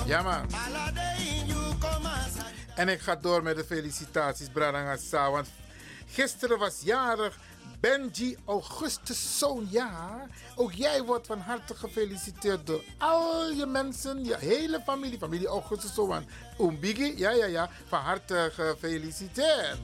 Ja, 0.06 0.22
man. 0.22 0.46
En 2.74 2.88
ik 2.88 3.00
ga 3.00 3.16
door 3.16 3.42
met 3.42 3.56
de 3.56 3.64
felicitaties, 3.64 4.48
Bradangasa. 4.48 5.30
Want 5.30 5.48
gisteren 6.06 6.58
was 6.58 6.80
jarig 6.84 7.38
Benji 7.80 8.36
Augustus. 8.44 9.44
Ja, 9.68 10.26
ook 10.56 10.72
jij 10.72 11.02
wordt 11.02 11.26
van 11.26 11.38
harte 11.38 11.74
gefeliciteerd 11.74 12.66
door 12.66 12.82
al 12.98 13.50
je 13.50 13.66
mensen, 13.66 14.24
je 14.24 14.36
hele 14.36 14.80
familie. 14.86 15.18
Familie 15.18 15.46
Augustus. 15.46 15.98
Umbigi, 16.60 17.14
ja, 17.16 17.30
ja, 17.30 17.46
ja. 17.46 17.70
Van 17.88 18.00
harte 18.00 18.50
gefeliciteerd. 18.52 19.78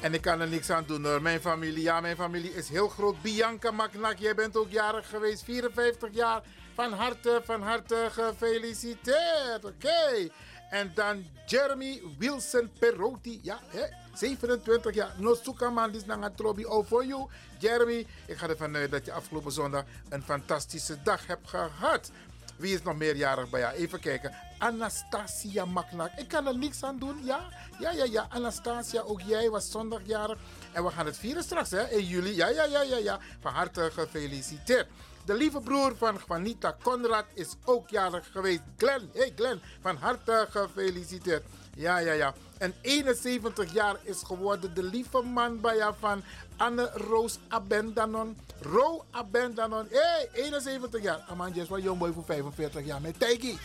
En 0.00 0.14
ik 0.14 0.20
kan 0.20 0.40
er 0.40 0.48
niks 0.48 0.70
aan 0.70 0.84
doen 0.86 1.04
hoor. 1.04 1.22
Mijn 1.22 1.40
familie, 1.40 1.82
ja, 1.82 2.00
mijn 2.00 2.16
familie 2.16 2.54
is 2.54 2.68
heel 2.68 2.88
groot. 2.88 3.22
Bianca 3.22 3.70
Maknak, 3.70 4.18
jij 4.18 4.34
bent 4.34 4.56
ook 4.56 4.70
jarig 4.70 5.08
geweest, 5.08 5.44
54 5.44 6.08
jaar. 6.12 6.42
Van 6.76 6.92
harte, 6.92 7.40
van 7.44 7.62
harte 7.62 8.08
gefeliciteerd. 8.10 9.64
Oké. 9.64 10.28
En 10.70 10.92
dan 10.94 11.24
Jeremy 11.46 12.02
Wilson 12.18 12.70
Perotti, 12.78 13.40
ja, 13.42 13.60
hè, 13.66 13.84
27 14.14 14.94
jaar. 14.94 15.14
Nosuka 15.16 15.70
man, 15.70 15.92
dit 15.92 16.04
is 16.08 16.14
Trobi. 16.34 16.64
Oh, 16.64 16.86
for 16.86 17.04
you. 17.04 17.28
Jeremy, 17.58 18.06
ik 18.26 18.36
ga 18.36 18.48
ervan 18.48 18.76
uit 18.76 18.90
dat 18.90 19.04
je 19.04 19.12
afgelopen 19.12 19.52
zondag 19.52 19.84
een 20.08 20.22
fantastische 20.22 21.02
dag 21.02 21.26
hebt 21.26 21.48
gehad. 21.48 22.10
Wie 22.56 22.74
is 22.74 22.82
nog 22.82 22.96
meerjarig 22.96 23.50
bij 23.50 23.60
jou? 23.60 23.74
Even 23.74 24.00
kijken. 24.00 24.34
Anastasia 24.58 25.64
Maknak. 25.64 26.10
Ik 26.16 26.28
kan 26.28 26.46
er 26.46 26.58
niks 26.58 26.82
aan 26.82 26.98
doen, 26.98 27.24
ja? 27.24 27.48
Ja, 27.78 27.90
ja, 27.90 28.04
ja. 28.04 28.26
Anastasia, 28.30 29.00
ook 29.00 29.20
jij 29.20 29.50
was 29.50 29.70
zondagjarig. 29.70 30.38
En 30.72 30.84
we 30.84 30.90
gaan 30.90 31.06
het 31.06 31.18
vieren 31.18 31.42
straks, 31.42 31.70
hè? 31.70 31.88
In 31.88 32.04
juli. 32.04 32.36
Ja, 32.36 32.48
ja, 32.48 32.64
ja, 32.64 32.82
ja, 32.82 32.96
ja. 32.96 33.18
Van 33.40 33.52
harte 33.52 33.90
gefeliciteerd. 33.92 34.86
De 35.26 35.34
lieve 35.34 35.60
broer 35.60 35.96
van 35.96 36.18
Juanita 36.28 36.76
Conrad 36.82 37.24
is 37.34 37.54
ook 37.64 37.88
jarig 37.88 38.28
geweest. 38.32 38.62
Glenn, 38.76 39.10
hey 39.12 39.32
Glenn, 39.36 39.60
van 39.80 39.96
harte 39.96 40.46
gefeliciteerd. 40.50 41.42
Ja, 41.74 41.98
ja, 41.98 42.12
ja. 42.12 42.34
En 42.58 42.74
71 42.80 43.72
jaar 43.72 43.96
is 44.02 44.22
geworden 44.22 44.74
de 44.74 44.82
lieve 44.82 45.22
man 45.22 45.60
bij 45.60 45.76
jou 45.76 45.94
van 45.98 46.22
Anne 46.56 46.90
Roos 46.94 47.38
Abendanon. 47.48 48.36
Ro 48.60 49.04
Abendanon. 49.10 49.86
Hé, 49.90 49.98
hey, 49.98 50.28
71 50.32 51.02
jaar. 51.02 51.24
Aman, 51.28 51.52
just 51.52 51.68
wel 51.68 51.80
jongboy 51.80 52.12
voor 52.12 52.24
45 52.24 52.84
jaar 52.84 53.00
met 53.00 53.18
Taiki. 53.18 53.58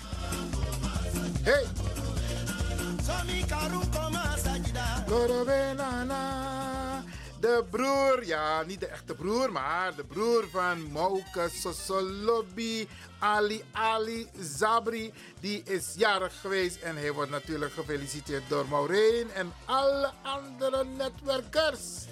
Hey. 1.42 1.66
De 7.42 7.64
broer, 7.70 8.26
ja, 8.26 8.64
niet 8.64 8.80
de 8.80 8.86
echte 8.86 9.14
broer, 9.14 9.52
maar 9.52 9.96
de 9.96 10.04
broer 10.04 10.48
van 10.52 10.92
Mauke 10.92 11.50
Sosolobi, 11.52 12.88
Ali 13.20 13.64
Ali 13.72 14.28
Zabri, 14.40 15.14
die 15.40 15.64
is 15.64 15.94
jarig 15.98 16.40
geweest 16.42 16.82
en 16.82 16.96
hij 16.96 17.12
wordt 17.12 17.32
natuurlijk 17.32 17.74
gefeliciteerd 17.74 18.44
door 18.50 18.66
Maureen 18.70 19.32
en 19.34 19.54
alle 19.66 20.12
andere 20.22 20.86
netwerkers. 20.86 22.06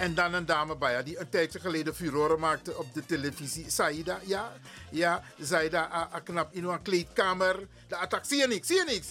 En 0.00 0.14
dan 0.14 0.34
een 0.34 0.46
dame 0.46 0.76
bij 0.76 1.02
die 1.02 1.20
een 1.20 1.28
tijdje 1.28 1.60
geleden 1.60 1.94
furoren 1.94 2.38
maakte 2.38 2.76
op 2.76 2.94
de 2.94 3.06
televisie. 3.06 3.70
Saida, 3.70 4.18
ja. 4.24 4.52
Ja, 4.90 5.22
Saida, 5.42 5.90
a, 5.92 6.08
a 6.14 6.18
knap 6.18 6.52
in 6.52 6.64
een 6.64 6.82
kleedkamer. 6.82 7.66
De 7.88 7.96
attack, 7.96 8.24
zie 8.24 8.38
je 8.38 8.46
niks, 8.46 8.66
zie 8.66 8.76
je 8.76 8.84
niks. 8.84 9.08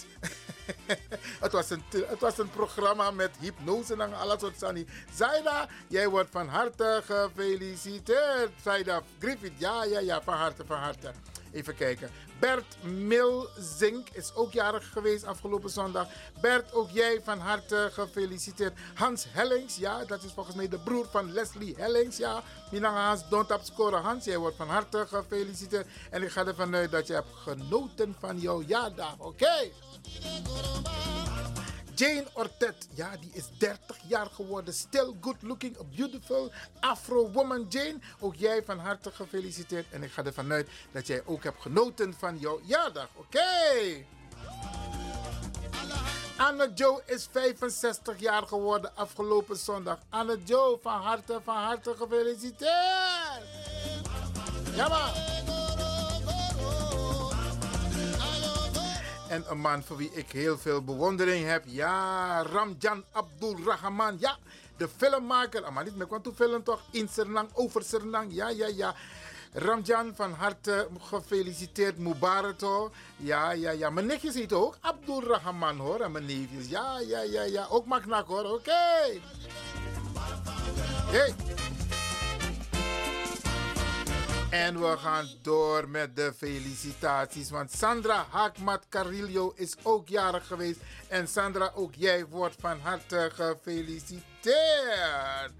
het, 1.46 1.52
was 1.52 1.70
een, 1.70 1.84
het 2.08 2.20
was 2.20 2.38
een 2.38 2.50
programma 2.50 3.12
met 3.12 3.32
hypnose 3.40 3.94
en 3.94 4.14
alles 4.14 4.40
soort 4.40 4.58
sani. 4.60 4.86
Zaida, 5.16 5.68
jij 5.88 6.08
wordt 6.08 6.30
van 6.32 6.48
harte 6.48 7.02
gefeliciteerd. 7.06 8.52
Zaida 8.64 9.02
Griffith, 9.20 9.54
ja, 9.58 9.84
ja, 9.84 10.00
ja, 10.00 10.22
van 10.22 10.34
harte, 10.34 10.66
van 10.66 10.78
harte. 10.78 11.12
Even 11.52 11.76
kijken. 11.76 12.10
Bert 12.40 12.84
Milzink 12.84 14.10
is 14.10 14.36
ook 14.36 14.54
jarig 14.54 14.92
geweest 14.92 15.26
afgelopen 15.26 15.70
zondag. 15.70 16.08
Bert, 16.42 16.74
ook 16.74 16.90
jij 16.90 17.22
van 17.24 17.40
harte 17.40 17.90
gefeliciteerd. 17.92 18.80
Hans 18.94 19.26
Hellings, 19.30 19.76
ja, 19.76 20.06
dat 20.06 20.24
is 20.24 20.32
volgens 20.32 20.56
mij 20.56 20.68
de 20.68 20.80
broer 20.80 21.08
van 21.12 21.32
Leslie 21.32 21.76
Hellings, 21.78 22.18
ja. 22.18 22.44
Minanga 22.72 23.08
Hans, 23.08 23.30
don't 23.30 23.52
up 23.52 23.62
scoren. 23.64 24.02
Hans, 24.02 24.26
jij 24.26 24.38
wordt 24.38 24.56
van 24.58 24.70
harte 24.70 25.06
gefeliciteerd. 25.08 25.88
En 26.10 26.24
ik 26.24 26.32
ga 26.32 26.46
ervan 26.46 26.76
uit 26.76 26.92
dat 26.92 27.08
je 27.08 27.14
hebt 27.14 27.34
genoten 27.34 28.16
van 28.20 28.40
jouw 28.40 28.62
jaardag, 28.62 29.16
oké? 29.18 29.72
Jane 32.00 32.26
Ortet, 32.34 32.88
ja, 32.94 33.18
die 33.20 33.30
is 33.34 33.50
30 33.58 33.98
jaar 34.08 34.26
geworden. 34.26 34.74
Still 34.74 35.14
good 35.22 35.36
looking, 35.42 35.80
a 35.80 35.84
beautiful 35.96 36.52
Afro 36.80 37.32
woman. 37.32 37.66
Jane, 37.70 38.00
ook 38.20 38.36
jij 38.36 38.64
van 38.66 38.80
harte 38.80 39.12
gefeliciteerd. 39.12 39.86
En 39.92 40.04
ik 40.04 40.12
ga 40.12 40.24
ervan 40.24 40.52
uit 40.52 40.68
dat 40.92 41.08
jij 41.08 41.22
ook 41.26 41.44
hebt 41.44 41.62
genoten 41.62 42.14
van 42.14 42.38
jouw 42.38 42.60
jaardag. 42.64 43.08
Oké. 43.16 43.40
Anne 46.38 46.72
Joe 46.74 47.02
is 47.06 47.28
65 47.32 48.20
jaar 48.20 48.48
geworden 48.48 48.96
afgelopen 48.96 49.58
zondag. 49.58 49.98
Anne 50.10 50.38
Joe, 50.44 50.78
van 50.82 51.02
harte, 51.02 51.40
van 51.44 51.56
harte 51.56 51.96
gefeliciteerd. 51.98 53.44
Ja, 54.76 54.88
man. 54.88 55.39
En 59.30 59.44
een 59.48 59.60
man 59.60 59.84
voor 59.84 59.98
wie 59.98 60.12
ik 60.14 60.32
heel 60.32 60.58
veel 60.58 60.84
bewondering 60.84 61.48
heb. 61.48 61.64
Ja, 61.66 62.42
Ramjan 62.44 63.04
Abdul 63.12 63.56
Rahman. 63.66 64.18
Ja, 64.20 64.38
de 64.78 64.90
filmmaker. 64.98 65.64
Ah, 65.64 65.74
Maar 65.74 65.84
niet 65.84 65.96
meer 65.96 66.08
kwam 66.08 66.22
toe 66.22 66.62
toch? 66.64 66.82
In 66.92 67.08
Sernang, 67.08 67.50
over 67.54 67.84
Sernang. 67.84 68.34
Ja, 68.34 68.50
ja, 68.50 68.68
ja. 68.68 68.96
Ramjan, 69.54 70.16
van 70.16 70.34
harte 70.34 70.88
gefeliciteerd. 71.00 71.98
Mubarato. 71.98 72.92
Ja, 73.18 73.52
ja, 73.52 73.72
ja. 73.72 73.90
Mijn 73.90 74.06
nichtjes 74.06 74.34
heet 74.34 74.54
ook 74.54 74.78
Abdul 74.82 75.24
Rahman 75.24 75.78
hoor. 75.78 76.00
En 76.00 76.12
mijn 76.12 76.26
neefjes. 76.26 76.68
Ja, 76.68 77.00
ja, 77.00 77.22
ja, 77.22 77.42
ja. 77.42 77.68
Ook 77.70 77.86
Magnak 77.86 78.28
hoor. 78.28 78.44
Oké. 78.44 78.72
Hey. 81.12 81.34
En 84.50 84.80
we 84.80 84.98
gaan 84.98 85.28
door 85.42 85.90
met 85.90 86.16
de 86.16 86.34
felicitaties. 86.38 87.50
Want 87.50 87.72
Sandra 87.72 88.26
Hakmat 88.30 88.86
Carillo 88.90 89.54
is 89.56 89.76
ook 89.84 90.08
jarig 90.08 90.48
geweest. 90.48 90.80
En 91.08 91.28
Sandra, 91.28 91.72
ook 91.76 91.96
jij 91.96 92.26
wordt 92.26 92.56
van 92.60 92.80
harte 92.80 93.30
gefeliciteerd. 93.34 95.52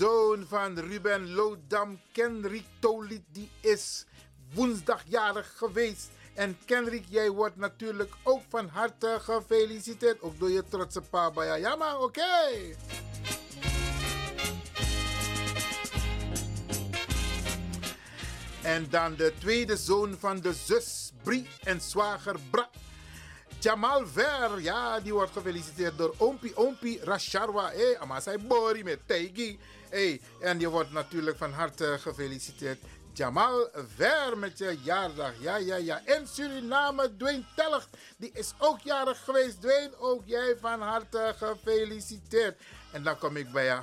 Zoon 0.00 0.46
van 0.48 0.78
Ruben 0.78 1.32
Lodam, 1.32 2.00
Kenrik 2.12 2.64
Tolit, 2.78 3.22
die 3.32 3.50
is 3.60 4.06
woensdag 4.54 5.02
jarig 5.08 5.52
geweest. 5.56 6.08
En 6.34 6.58
Kenrik, 6.64 7.04
jij 7.08 7.30
wordt 7.30 7.56
natuurlijk 7.56 8.14
ook 8.22 8.42
van 8.48 8.68
harte 8.68 9.18
gefeliciteerd. 9.20 10.22
Ook 10.22 10.38
door 10.38 10.50
je 10.50 10.64
trotse 10.68 11.00
pa 11.00 11.30
Bayayama, 11.30 11.98
oké? 11.98 12.22
En 18.62 18.86
dan 18.90 19.14
de 19.14 19.32
tweede 19.38 19.76
zoon 19.76 20.16
van 20.18 20.40
de 20.40 20.52
zus 20.52 21.12
Brie 21.22 21.48
en 21.62 21.80
zwager 21.80 22.36
Bra. 22.50 22.70
Jamal 23.58 24.06
Ver, 24.06 24.60
ja, 24.60 25.00
die 25.00 25.12
wordt 25.12 25.32
gefeliciteerd 25.32 25.98
door 25.98 26.14
Ompi 26.16 26.52
Ompi 26.54 26.98
Rasharwa. 27.02 27.70
Hé, 27.70 27.76
hey, 27.76 27.98
Amasai 27.98 28.38
Bori 28.38 28.84
met 28.84 28.98
Teigi. 29.06 29.58
Hey, 29.90 30.20
en 30.40 30.58
die 30.58 30.68
wordt 30.68 30.92
natuurlijk 30.92 31.36
van 31.36 31.52
harte 31.52 31.96
gefeliciteerd. 32.00 32.78
Jamal 33.12 33.68
Ver 33.96 34.38
met 34.38 34.58
je 34.58 34.78
jaardag. 34.82 35.32
Ja, 35.40 35.56
ja, 35.56 35.76
ja. 35.76 36.04
En 36.04 36.28
Suriname, 36.28 37.16
Dwayne 37.16 37.44
Tellig. 37.56 37.88
Die 38.16 38.30
is 38.32 38.52
ook 38.58 38.80
jarig 38.80 39.24
geweest. 39.24 39.60
Dwayne, 39.60 39.98
ook 39.98 40.22
jij 40.24 40.56
van 40.60 40.80
harte 40.80 41.34
gefeliciteerd. 41.36 42.60
En 42.92 43.02
dan 43.02 43.18
kom 43.18 43.36
ik 43.36 43.52
bij 43.52 43.64
je. 43.64 43.78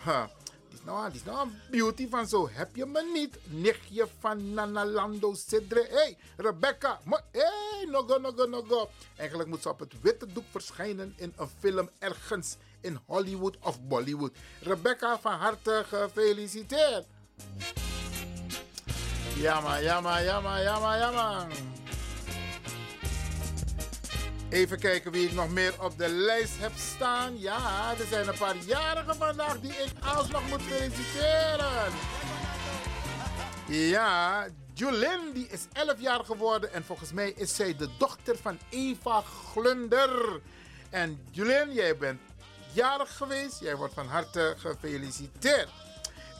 Die 0.70 0.80
is 0.80 0.84
nou, 0.84 1.12
is 1.14 1.24
nou 1.24 1.48
een 1.48 1.60
beauty 1.72 2.10
van 2.10 2.28
zo. 2.28 2.50
Heb 2.52 2.76
je 2.76 2.86
me 2.86 3.10
niet? 3.14 3.38
Nichtje 3.44 4.08
van 4.20 4.54
Nanalando 4.54 5.34
Sidre. 5.34 5.88
hey, 5.90 6.18
Rebecca. 6.38 7.00
Hey, 7.32 7.86
nogo, 7.92 8.18
nogo, 8.18 8.46
nogo. 8.46 8.90
Eigenlijk 9.16 9.50
moet 9.50 9.62
ze 9.62 9.70
op 9.70 9.80
het 9.80 10.02
witte 10.02 10.26
doek 10.34 10.46
verschijnen 10.52 11.14
in 11.18 11.34
een 11.38 11.50
film 11.60 11.90
ergens 12.00 12.58
in 12.82 13.00
Hollywood 13.06 13.58
of 13.62 13.82
Bollywood. 13.82 14.32
Rebecca, 14.62 15.20
van 15.20 15.34
harte 15.34 15.86
gefeliciteerd. 15.88 17.06
Jammer, 19.36 19.84
jammer, 19.84 20.24
jammer, 20.24 20.64
jammer, 20.64 20.98
jammer. 20.98 21.48
Even 24.50 24.80
kijken 24.80 25.12
wie 25.12 25.26
ik 25.28 25.34
nog 25.34 25.50
meer 25.50 25.74
op 25.84 25.98
de 25.98 26.10
lijst 26.10 26.60
heb 26.60 26.72
staan. 26.76 27.40
Ja, 27.40 27.92
er 28.00 28.06
zijn 28.10 28.28
een 28.28 28.38
paar 28.38 28.56
jarigen 28.66 29.16
vandaag 29.16 29.60
die 29.60 29.72
ik 29.72 29.92
alsnog 30.16 30.50
moet 30.50 30.62
feliciteren. 30.62 31.94
Ja, 33.68 34.48
Julien 34.74 35.32
die 35.34 35.48
is 35.48 35.68
11 35.74 36.00
jaar 36.00 36.24
geworden 36.26 36.74
en 36.74 36.84
volgens 36.84 37.14
mij 37.14 37.30
is 37.36 37.56
zij 37.56 37.76
de 37.76 37.90
dochter 37.98 38.38
van 38.38 38.60
Eva 38.70 39.22
Glunder. 39.22 40.42
En 40.90 41.20
Julien, 41.32 41.74
jij 41.74 41.98
bent 41.98 42.20
jarig 42.78 43.18
geweest. 43.18 43.60
Jij 43.60 43.76
wordt 43.76 43.94
van 43.94 44.08
harte 44.08 44.56
gefeliciteerd. 44.58 45.70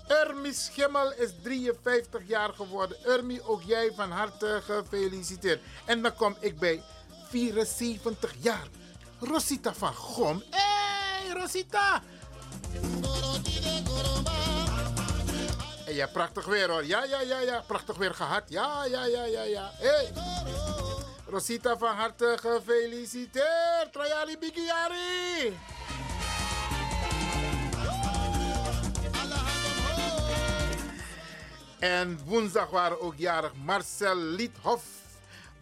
Ermi 0.08 0.54
Schimmel 0.54 1.14
is 1.14 1.30
53 1.44 2.22
jaar 2.26 2.54
geworden. 2.54 2.98
Ermi, 3.06 3.42
ook 3.42 3.62
jij 3.62 3.92
van 3.96 4.12
harte 4.12 4.62
gefeliciteerd. 4.64 5.62
En 5.86 6.02
dan 6.02 6.16
kom 6.16 6.36
ik 6.40 6.60
bij 6.60 6.82
74 7.30 8.34
jaar. 8.40 8.68
Rosita 9.20 9.74
van 9.74 9.94
Gom. 9.94 10.44
Hé, 10.50 10.60
hey, 10.60 11.42
Rosita! 11.42 12.02
En 15.86 15.94
ja, 15.94 16.08
prachtig 16.08 16.46
weer 16.46 16.70
hoor. 16.70 16.86
Ja, 16.86 17.04
ja, 17.04 17.22
ja, 17.22 17.40
ja. 17.40 17.64
Prachtig 17.68 17.98
weer 17.98 18.14
gehad. 18.14 18.44
Ja, 18.48 18.86
ja, 18.86 19.06
ja, 19.06 19.26
ja, 19.26 19.42
ja. 19.42 19.72
Hey. 19.74 20.12
Rosita 21.28 21.78
van 21.78 21.96
harte 21.96 22.38
gefeliciteerd. 22.42 23.92
Trajali 23.92 24.38
Bigiari. 24.38 25.58
En 31.80 32.20
woensdag 32.26 32.70
waren 32.70 33.02
ook 33.02 33.14
jarig 33.18 33.52
Marcel 33.66 34.16
Liedhoff. 34.16 35.06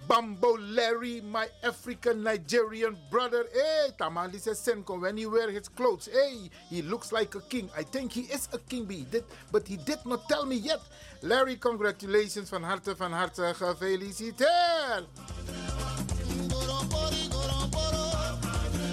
Bambo 0.08 0.60
Larry, 0.60 1.21
my 1.23 1.47
African 1.63 2.21
Nigerian 2.21 2.97
brother. 3.10 3.47
Hey, 3.51 3.91
Tamali 3.97 4.39
Senko 4.39 4.99
when 4.99 5.17
he 5.17 5.25
wear 5.25 5.49
his 5.49 5.67
clothes. 5.67 6.08
Hey, 6.12 6.49
he 6.69 6.84
looks 6.84 7.12
like 7.12 7.36
a 7.36 7.41
king. 7.49 7.69
I 7.75 7.84
think 7.84 8.12
he 8.12 8.21
is 8.21 8.47
a 8.54 8.60
king, 8.60 8.86
but 8.86 8.95
he 8.95 9.06
did, 9.10 9.23
but 9.51 9.67
he 9.67 9.78
did 9.78 10.06
not 10.06 10.30
tell 10.30 10.45
me 10.45 10.58
yet. 10.58 10.82
Larry, 11.21 11.56
congratulations 11.56 12.49
van 12.49 12.63
harte, 12.63 12.95
van 12.95 13.12
harte 13.12 13.54
gefeliciteerd. 13.56 15.08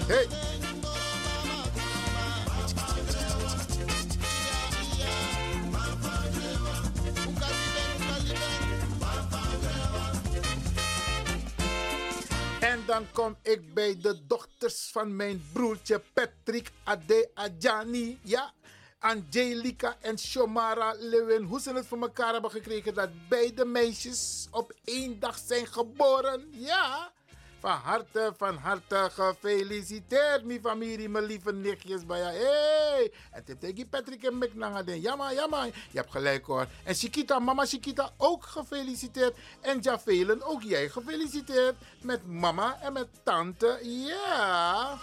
Hey. 0.08 0.51
Dan 12.92 13.06
kom 13.12 13.36
ik 13.42 13.74
bij 13.74 14.00
de 14.00 14.26
dochters 14.26 14.88
van 14.90 15.16
mijn 15.16 15.42
broertje 15.52 16.02
Patrick 16.12 16.70
Ade 16.84 17.30
Adjani. 17.34 18.18
Ja, 18.22 18.52
Angelica 18.98 19.96
en 20.00 20.18
Shomara 20.18 20.94
Lewin. 20.98 21.42
Hoe 21.42 21.60
ze 21.60 21.72
het 21.72 21.86
voor 21.86 22.00
elkaar 22.00 22.32
hebben 22.32 22.50
gekregen 22.50 22.94
dat 22.94 23.08
beide 23.28 23.64
meisjes 23.64 24.48
op 24.50 24.72
één 24.84 25.18
dag 25.18 25.38
zijn 25.38 25.66
geboren. 25.66 26.48
Ja, 26.50 27.12
van 27.62 27.78
harte, 27.82 28.32
van 28.36 28.56
harte 28.56 29.10
gefeliciteerd, 29.12 30.44
mijn 30.44 30.60
familie, 30.60 31.08
mijn 31.08 31.24
lieve 31.24 31.52
nichtjes 31.52 32.06
bij 32.06 32.18
jou. 32.18 32.32
Hey! 32.34 33.12
En 33.30 33.58
tegen 33.58 33.88
Patrick 33.88 34.22
en 34.22 34.38
McNanga. 34.38 34.92
Jamma, 34.94 35.32
jamma. 35.32 35.64
Je 35.64 35.72
hebt 35.92 36.10
gelijk 36.10 36.46
hoor. 36.46 36.66
En 36.84 36.94
Chiquita, 36.94 37.38
mama 37.38 37.66
Chiquita 37.66 38.10
ook 38.16 38.44
gefeliciteerd. 38.44 39.36
En 39.60 39.78
Javelen, 39.80 40.42
ook 40.42 40.62
jij 40.62 40.88
gefeliciteerd. 40.88 41.74
Met 42.00 42.26
mama 42.26 42.78
en 42.80 42.92
met 42.92 43.08
tante. 43.22 43.78
Ja. 43.82 44.98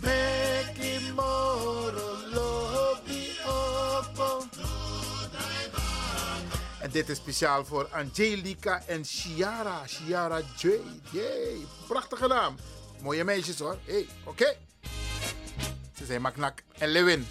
Meki 0.00 1.12
En 6.82 6.90
dit 6.90 7.08
is 7.08 7.16
speciaal 7.16 7.64
voor 7.64 7.88
Angelica 7.92 8.82
en 8.86 9.04
Chiara. 9.04 9.86
Chiara 9.86 10.40
J. 10.56 10.68
Yay. 11.10 11.56
Prachtige 11.88 12.26
naam. 12.26 12.56
Mooie 13.00 13.24
meisjes 13.24 13.58
hoor. 13.58 13.78
Hey, 13.84 14.06
oké. 14.24 14.56
Ze 15.96 16.04
zijn 16.04 16.20
Maknak 16.20 16.62
en 16.78 16.88
Lewin. 16.88 17.26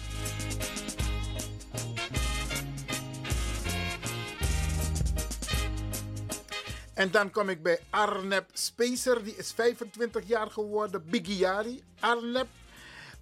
En 6.94 7.10
dan 7.10 7.30
kom 7.30 7.48
ik 7.48 7.62
bij 7.62 7.80
Arnep 7.90 8.50
Spacer. 8.52 9.24
Die 9.24 9.36
is 9.36 9.52
25 9.52 10.26
jaar 10.26 10.50
geworden. 10.50 11.04
Bigiari. 11.10 11.82
Arnep. 12.00 12.46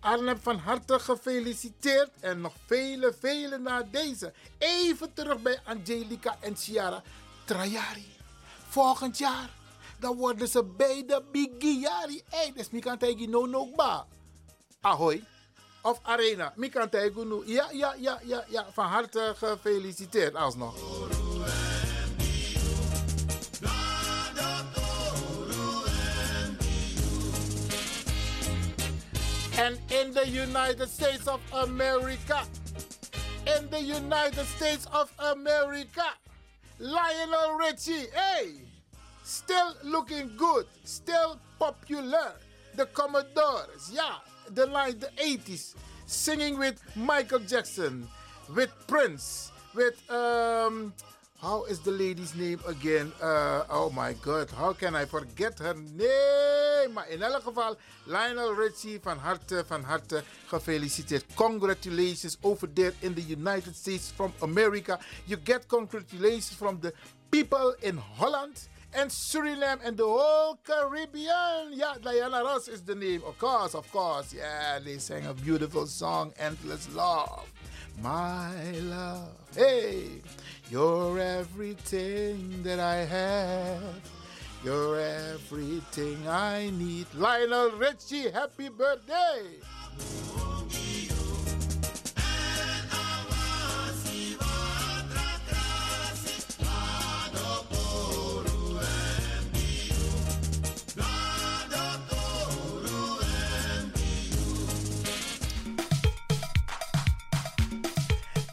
Arnep 0.00 0.42
van 0.42 0.58
harte 0.58 0.98
gefeliciteerd. 0.98 2.10
En 2.20 2.40
nog 2.40 2.52
vele, 2.66 3.14
vele 3.20 3.58
na 3.58 3.82
deze. 3.82 4.32
Even 4.58 5.12
terug 5.12 5.42
bij 5.42 5.60
Angelica 5.64 6.36
en 6.40 6.56
Ciara. 6.56 7.02
Trajari. 7.44 8.16
Volgend 8.68 9.18
jaar. 9.18 9.50
Dan 9.98 10.16
worden 10.16 10.48
ze 10.48 10.64
beide 10.64 11.22
Bigiari. 11.32 12.22
Hey, 12.28 12.52
dus 12.54 12.80
kan 12.80 12.98
tegen 12.98 13.30
no 13.30 13.46
no 13.46 13.66
ba. 13.76 14.06
Ahoy. 14.80 15.24
Of 15.82 15.98
Arena. 16.02 16.52
Mi 16.56 16.68
kan 16.68 16.88
tegen 16.88 17.28
no. 17.28 17.42
Ja, 17.46 17.68
ja, 17.72 17.94
ja, 17.98 18.20
ja, 18.24 18.44
ja. 18.48 18.66
Van 18.72 18.86
harte 18.86 19.34
gefeliciteerd 19.36 20.34
alsnog. 20.34 20.74
And 29.60 29.78
in 29.90 30.14
the 30.14 30.26
United 30.26 30.88
States 30.88 31.28
of 31.28 31.38
America, 31.52 32.44
in 33.58 33.68
the 33.68 33.82
United 33.82 34.46
States 34.46 34.86
of 34.90 35.12
America, 35.18 36.06
Lionel 36.78 37.58
Richie, 37.58 38.06
hey, 38.14 38.52
still 39.22 39.76
looking 39.84 40.30
good, 40.38 40.64
still 40.84 41.38
popular. 41.58 42.32
The 42.74 42.86
Commodores, 42.86 43.90
yeah, 43.92 44.14
the 44.48 44.64
line, 44.64 44.98
the 44.98 45.10
80s, 45.22 45.74
singing 46.06 46.58
with 46.58 46.80
Michael 46.96 47.40
Jackson, 47.40 48.08
with 48.56 48.70
Prince, 48.86 49.52
with 49.74 50.10
um, 50.10 50.94
how 51.40 51.64
is 51.64 51.80
the 51.80 51.90
lady's 51.90 52.34
name 52.34 52.60
again? 52.66 53.12
Uh, 53.20 53.64
oh 53.70 53.90
my 53.90 54.12
god, 54.14 54.50
how 54.50 54.72
can 54.72 54.94
I 54.94 55.04
forget 55.06 55.58
her 55.58 55.74
name? 55.74 56.92
Maar 56.92 57.08
in 57.08 57.22
elk 57.22 57.42
geval, 57.42 57.76
Lionel 58.04 58.54
Richie, 58.54 58.98
van 59.02 59.18
harte, 59.18 59.64
van 59.66 59.82
harte 59.82 60.22
gefeliciteerd. 60.46 61.24
Congratulations 61.34 62.36
over 62.40 62.68
there 62.72 62.92
in 63.00 63.14
the 63.14 63.22
United 63.22 63.76
States 63.76 64.12
from 64.14 64.32
America. 64.40 64.98
You 65.24 65.36
get 65.44 65.66
congratulations 65.66 66.54
from 66.56 66.78
the 66.80 66.92
people 67.30 67.74
in 67.80 67.96
Holland, 67.96 68.68
and 68.92 69.10
Suriname 69.10 69.80
and 69.84 69.96
the 69.96 70.04
whole 70.04 70.58
Caribbean. 70.64 71.72
Yeah, 71.72 71.94
Diana 72.02 72.42
Ross 72.42 72.68
is 72.68 72.82
the 72.82 72.94
name. 72.94 73.22
Of 73.26 73.38
course, 73.38 73.74
of 73.74 73.90
course. 73.92 74.34
Yeah, 74.34 74.78
they 74.84 74.98
sang 74.98 75.26
a 75.26 75.34
beautiful 75.34 75.86
song, 75.86 76.32
Endless 76.38 76.88
Love. 76.94 77.46
My 78.02 78.72
love. 78.82 79.28
Hey, 79.54 80.22
you're 80.70 81.18
everything 81.18 82.62
that 82.62 82.78
I 82.78 83.04
have. 83.04 84.00
You're 84.64 85.00
everything 85.00 86.28
I 86.28 86.70
need. 86.70 87.06
Lionel 87.14 87.72
Richie, 87.72 88.30
happy 88.30 88.68
birthday. 88.68 89.58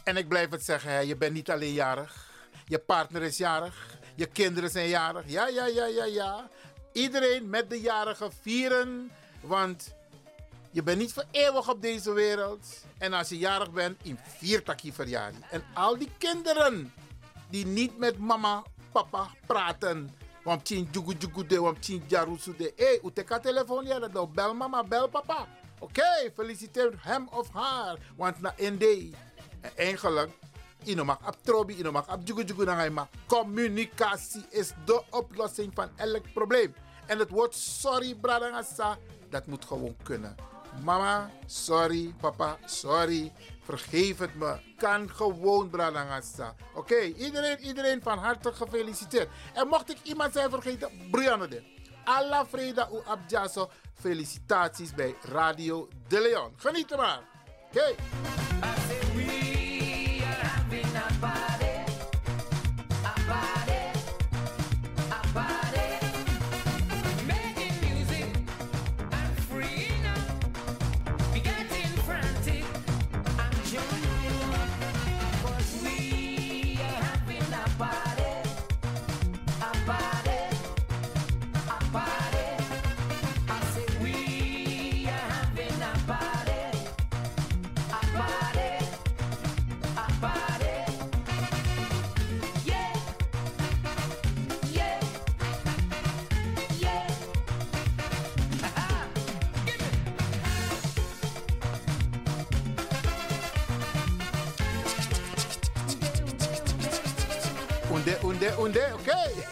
En 0.08 0.16
ik 0.16 0.28
blijf 0.28 0.50
het 0.50 0.64
zeggen, 0.64 0.90
hè, 0.90 0.98
je 0.98 1.16
bent 1.16 1.32
niet 1.32 1.50
alleen 1.50 1.72
jarig. 1.72 2.30
Je 2.64 2.78
partner 2.78 3.22
is 3.22 3.36
jarig. 3.36 3.98
Je 4.14 4.26
kinderen 4.26 4.70
zijn 4.70 4.88
jarig. 4.88 5.22
Ja, 5.26 5.48
ja, 5.48 5.66
ja, 5.66 5.86
ja, 5.86 6.04
ja. 6.04 6.48
Iedereen 6.92 7.48
met 7.48 7.70
de 7.70 7.80
jarigen 7.80 8.32
vieren. 8.42 9.10
Want 9.40 9.94
je 10.70 10.82
bent 10.82 10.98
niet 10.98 11.12
voor 11.12 11.24
eeuwig 11.30 11.70
op 11.70 11.82
deze 11.82 12.12
wereld. 12.12 12.66
En 12.98 13.12
als 13.12 13.28
je 13.28 13.38
jarig 13.38 13.70
bent, 13.70 14.00
in 14.02 14.18
vier 14.38 14.62
takkie 14.62 14.92
verjaardag. 14.92 15.50
En 15.50 15.62
al 15.74 15.98
die 15.98 16.10
kinderen 16.18 16.92
die 17.50 17.66
niet 17.66 17.98
met 17.98 18.18
mama, 18.18 18.62
papa 18.92 19.30
praten. 19.46 20.16
Want 20.42 20.64
tien 20.64 20.88
jugu 20.90 21.46
de, 21.46 21.60
want 21.60 21.82
tien 21.82 22.04
jarusu 22.06 22.56
de. 22.56 22.72
Hé, 22.76 22.84
hey, 22.84 23.00
uteka 23.04 23.38
telefoon 23.38 23.86
ja, 23.86 23.98
dat 23.98 24.32
bel 24.32 24.54
mama, 24.54 24.84
bel 24.84 25.08
papa. 25.08 25.46
Oké, 25.78 26.32
feliciteer 26.34 26.92
hem 26.98 27.28
of 27.30 27.48
haar. 27.52 27.98
Want 28.16 28.40
na 28.40 28.54
day. 28.78 29.14
En 29.60 29.70
eigenlijk, 29.76 30.30
ino 30.84 31.04
mag 31.04 31.18
abtrobi, 31.22 31.78
ino 31.78 31.92
mag 31.92 32.08
abjugu 32.08 32.44
jugu 32.44 32.64
na 32.64 33.08
communicatie 33.26 34.44
is 34.50 34.72
de 34.84 35.02
oplossing 35.10 35.72
van 35.74 35.88
elk 35.96 36.32
probleem. 36.32 36.74
En 37.06 37.18
het 37.18 37.30
woord 37.30 37.54
sorry, 37.54 38.14
bradangasa, 38.14 38.98
dat 39.30 39.46
moet 39.46 39.64
gewoon 39.64 39.96
kunnen. 40.02 40.48
Mama, 40.84 41.30
sorry. 41.46 42.14
Papa, 42.20 42.58
sorry. 42.64 43.32
Vergeef 43.62 44.18
het 44.18 44.34
me. 44.34 44.60
Kan 44.76 45.10
gewoon, 45.10 45.70
bradangasa. 45.70 46.54
Oké, 46.74 47.00
iedereen, 47.00 47.58
iedereen 47.58 48.02
van 48.02 48.18
harte 48.18 48.52
gefeliciteerd. 48.52 49.28
En 49.54 49.68
mocht 49.68 49.90
ik 49.90 49.98
iemand 50.02 50.32
zijn 50.32 50.50
vergeten, 50.50 50.90
Brianne 51.10 51.48
de. 51.48 51.62
Alla 52.04 52.46
Freda 52.46 52.88
u 52.92 52.98
Abjaso. 53.04 53.70
Felicitaties 53.94 54.94
bij 54.94 55.14
Radio 55.22 55.88
De 56.08 56.20
Leon. 56.20 56.52
Geniet 56.56 56.90
er 56.90 56.96
maar. 56.96 57.20
Oké. 57.68 57.94
Bye. 61.20 61.47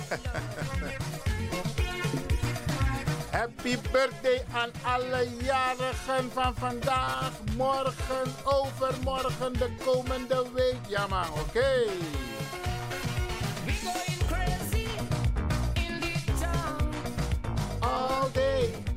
Happy 3.31 3.77
birthday 3.93 4.45
aan 4.53 4.71
alle 4.83 5.29
jarigen 5.43 6.31
van 6.33 6.55
vandaag, 6.55 7.31
morgen, 7.57 8.35
overmorgen, 8.45 9.53
de 9.53 9.71
komende 9.85 10.47
week. 10.55 10.79
Ja 10.89 11.07
man, 11.07 11.27
oké. 11.41 11.85
All 17.81 18.31
day. 18.33 18.96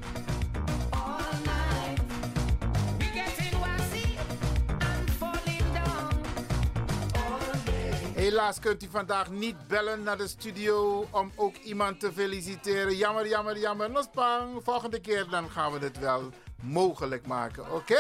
Helaas 8.30 8.60
kunt 8.60 8.84
u 8.84 8.88
vandaag 8.92 9.30
niet 9.30 9.68
bellen 9.68 10.04
naar 10.04 10.18
de 10.18 10.28
studio 10.28 11.08
om 11.12 11.32
ook 11.36 11.56
iemand 11.56 12.00
te 12.00 12.12
feliciteren. 12.14 12.96
Jammer, 12.96 13.28
jammer, 13.28 13.58
jammer. 13.58 13.90
Nospang. 13.90 14.64
Volgende 14.64 15.00
keer 15.00 15.28
dan 15.30 15.50
gaan 15.50 15.72
we 15.72 15.80
het 15.80 16.00
wel 16.00 16.30
mogelijk 16.62 17.26
maken. 17.28 17.72
Oké. 17.74 18.00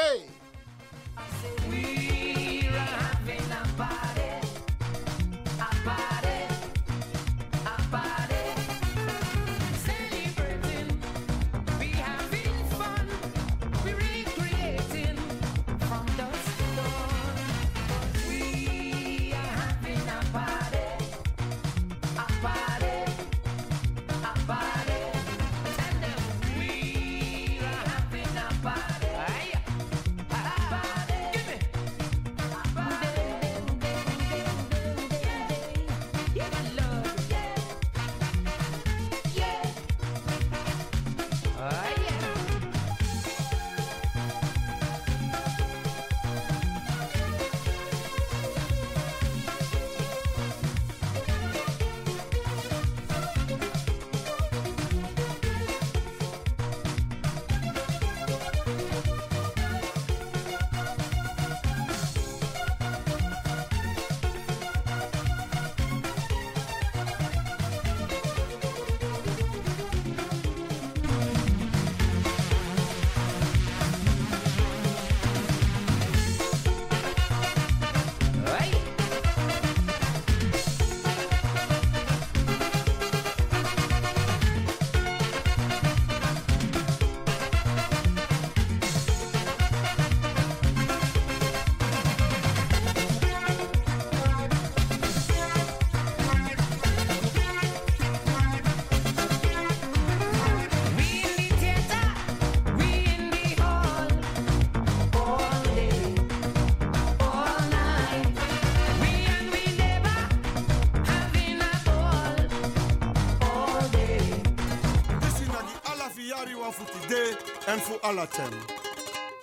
all 118.09 118.19
of 118.19 118.31
them. 118.33 118.53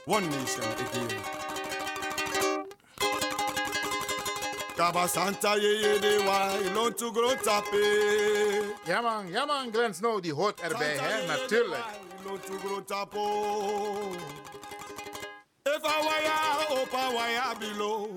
One 0.06 0.28
nation 0.28 0.64
again. 0.64 1.22
Kaba 4.76 5.06
Santa 5.08 5.54
yeye 5.64 6.00
de 6.00 6.18
wai, 6.26 6.74
loon 6.74 6.92
to 6.94 7.12
grow 7.12 7.34
tape. 7.36 7.84
Ja 8.86 9.00
man, 9.02 9.28
ja 9.32 9.46
Glenn 9.72 9.94
Snow 9.94 10.20
the 10.20 10.30
hot 10.30 10.60
erbij 10.60 10.96
Santa 10.96 11.04
hè, 11.04 11.26
natuurlijk. 11.26 11.84
Loon 12.24 12.40
to 12.40 12.58
grow 12.58 12.80
tapo. 12.80 13.24
If 15.66 15.84
I 15.84 15.98
wire, 16.06 16.82
up 16.82 16.94
I 16.94 17.14
wire 17.14 17.54
below. 17.60 18.08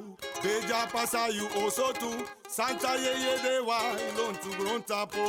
Deja 0.42 0.88
pasa 0.92 1.28
you 1.32 1.48
also 1.62 1.92
too. 1.92 2.26
Santa 2.48 2.98
yeye 2.98 3.38
de 3.44 3.64
wai, 3.66 3.98
loon 4.18 4.36
to 4.44 4.50
grow 4.58 4.80
tapo. 4.80 5.26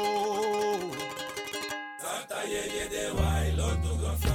Santa 1.98 2.40
yeye 2.48 2.88
de 2.88 3.12
wai, 3.14 3.52
loon 3.56 3.82
to 3.82 3.94
grow 4.00 4.29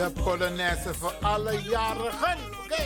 De 0.00 0.10
Polonaise 0.10 0.94
voor 0.94 1.14
alle 1.20 1.62
jarigen. 1.62 2.38
Oké. 2.64 2.82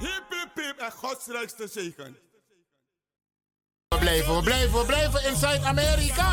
Hip 0.00 0.24
hip 0.30 0.50
hip 0.54 0.78
en 0.78 0.92
godsrijkste 0.92 1.68
zegen. 1.72 2.16
We 3.88 3.98
blijven, 3.98 4.36
we 4.36 4.42
blijven, 4.42 4.78
we 4.78 4.84
blijven 4.86 5.24
in 5.24 5.36
Zuid-Amerika. 5.36 6.30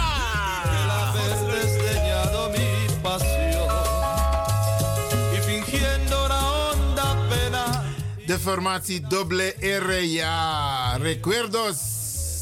De 8.26 8.40
formatie 8.40 9.08
Doble 9.08 9.56
R, 9.60 9.94
ja. 9.94 10.96
Recuerdos. 10.96 11.89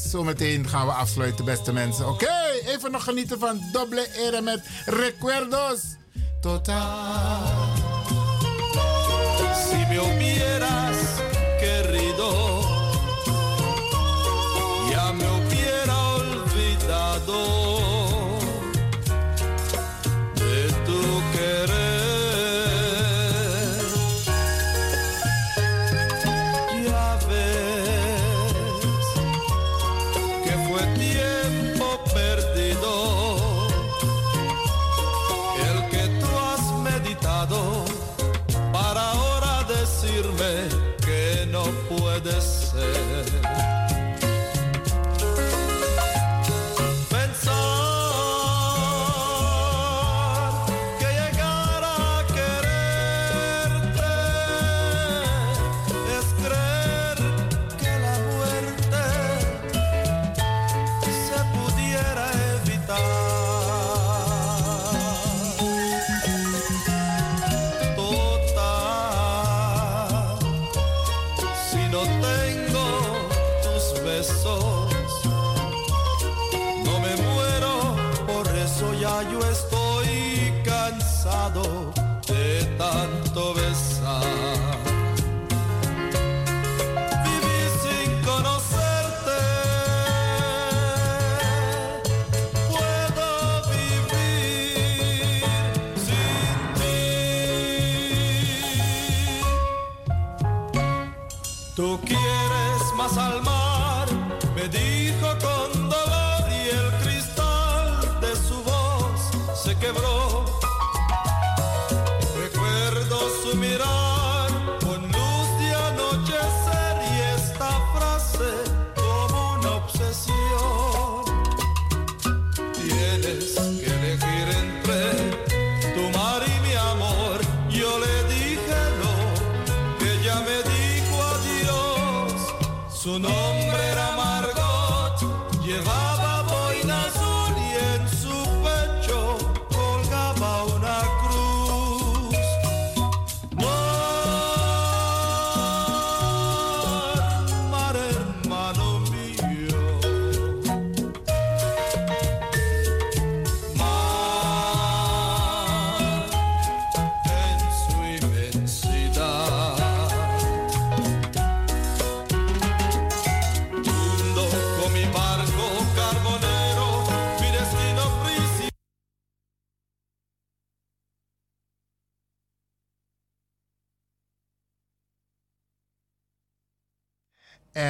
Zometeen 0.08 0.68
gaan 0.68 0.86
we 0.86 0.92
afsluiten, 0.92 1.44
beste 1.44 1.72
mensen. 1.72 2.08
Oké, 2.08 2.32
even 2.66 2.90
nog 2.90 3.04
genieten 3.04 3.38
van 3.38 3.60
Doble 3.72 4.06
R 4.32 4.42
met 4.42 4.60
Recuerdos. 4.86 5.80
Totaal. 6.40 7.68
si 9.70 10.57
Tú 101.78 101.96
quieres 102.04 102.82
más 102.96 103.16
al 103.16 103.40
mar, 103.44 104.08
me 104.56 104.66
dijo 104.66 105.28
con 105.38 105.77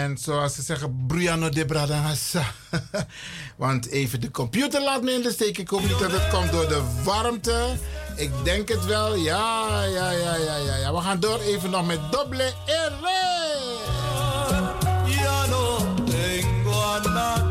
En 0.09 0.19
zoals 0.19 0.55
ze 0.55 0.63
zeggen, 0.63 1.05
Briano 1.07 1.49
de 1.49 1.65
Bradangasa. 1.65 2.45
Want 3.57 3.87
even 3.87 4.21
de 4.21 4.31
computer 4.31 4.83
laat 4.83 5.03
me 5.03 5.13
in 5.13 5.23
de 5.23 5.31
steek. 5.31 5.59
Ik 5.59 5.69
hoop 5.69 5.81
niet 5.81 5.99
dat 5.99 6.13
het 6.13 6.29
komt 6.29 6.53
door 6.53 6.69
de 6.69 6.83
warmte. 7.05 7.77
Ik 8.17 8.31
denk 8.45 8.69
het 8.69 8.85
wel. 8.85 9.15
Ja, 9.15 9.85
ja, 9.85 10.11
ja, 10.11 10.37
ja, 10.37 10.57
ja. 10.57 10.77
ja. 10.77 10.95
We 10.95 11.01
gaan 11.01 11.21
door 11.21 11.41
even 11.41 11.71
nog 11.71 11.87
met 11.87 12.01
Doble 12.11 12.53
R. 12.67 12.93
Ya 15.07 15.47
no 15.47 15.79
tengo 16.05 17.48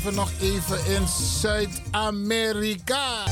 blijven 0.00 0.14
nog 0.14 0.30
even 0.40 0.94
in 0.94 1.06
Zuid-Amerika. 1.40 3.24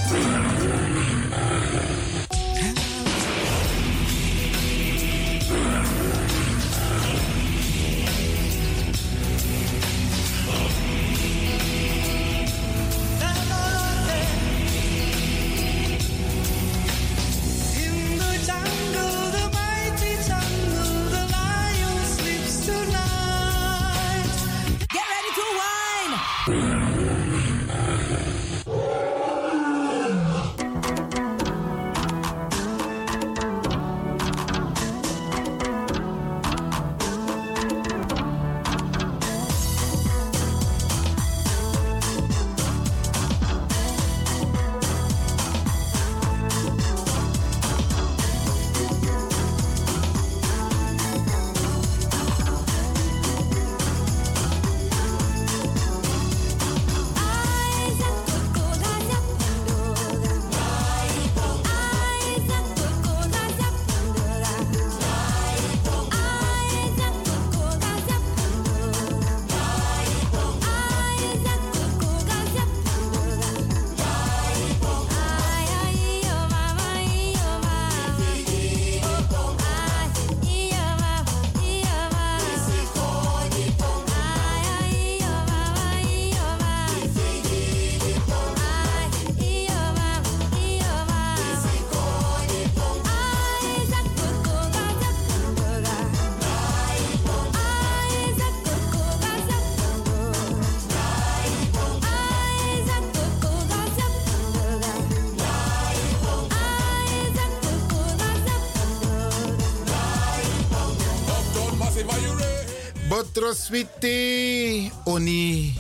Botro. 113.39 114.91
Oni. 115.05 115.75